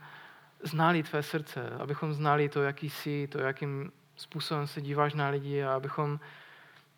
znali 0.64 1.04
tvé 1.04 1.24
srdce, 1.24 1.70
abychom 1.80 2.14
znali 2.14 2.50
to, 2.50 2.64
jaký 2.64 2.90
jsi, 2.90 3.28
to, 3.28 3.40
jakým 3.40 3.92
způsobem 4.16 4.68
se 4.68 4.82
díváš 4.82 5.14
na 5.14 5.30
lidi 5.30 5.64
a 5.64 5.76
abychom 5.76 6.20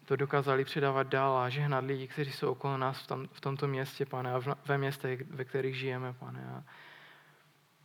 to 0.06 0.16
dokázali 0.16 0.66
předávat 0.66 1.08
dál 1.08 1.38
a 1.38 1.50
žehnat 1.50 1.84
lidi, 1.86 2.08
kteří 2.08 2.32
jsou 2.32 2.52
okolo 2.52 2.78
nás 2.78 3.00
v, 3.00 3.08
tom, 3.08 3.28
v 3.32 3.42
tomto 3.42 3.68
městě, 3.68 4.06
pane, 4.06 4.34
a 4.34 4.42
ve 4.66 4.78
městech, 4.78 5.22
ve 5.30 5.46
kterých 5.46 5.76
žijeme, 5.76 6.14
pane. 6.14 6.50
A 6.56 6.64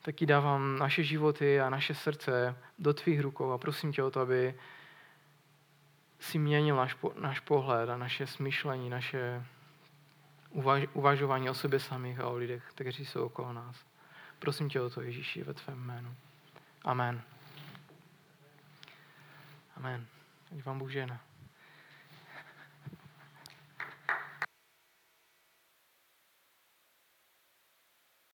taky 0.03 0.27
dávám 0.27 0.79
naše 0.79 1.03
životy 1.03 1.61
a 1.61 1.71
naše 1.71 1.95
srdce 1.95 2.57
do 2.79 2.95
tvých 2.95 3.21
rukou 3.21 3.51
a 3.51 3.59
prosím 3.59 3.93
tě 3.93 4.03
o 4.03 4.11
to, 4.11 4.21
aby 4.21 4.55
si 6.21 6.39
měnil 6.39 6.77
náš, 6.77 6.97
náš 7.21 7.41
pohled 7.41 7.91
a 7.91 7.97
naše 7.97 8.27
smýšlení, 8.27 8.91
naše 8.91 9.45
uvaž, 10.51 10.87
uvažování 10.93 11.51
o 11.51 11.55
sobě 11.55 11.81
samých 11.81 12.21
a 12.21 12.29
o 12.29 12.37
lidech, 12.37 12.65
kteří 12.75 13.07
jsou 13.07 13.25
okolo 13.25 13.53
nás. 13.53 13.77
Prosím 14.39 14.69
tě 14.69 14.81
o 14.81 14.91
to, 14.91 15.01
Ježíši, 15.01 15.43
ve 15.43 15.55
tvém 15.55 15.79
jménu. 15.79 16.15
Amen. 16.85 17.23
Amen. 19.77 20.07
Ať 20.53 20.65
vám 20.65 20.79
Bůh 20.79 20.91
žena. 20.91 21.21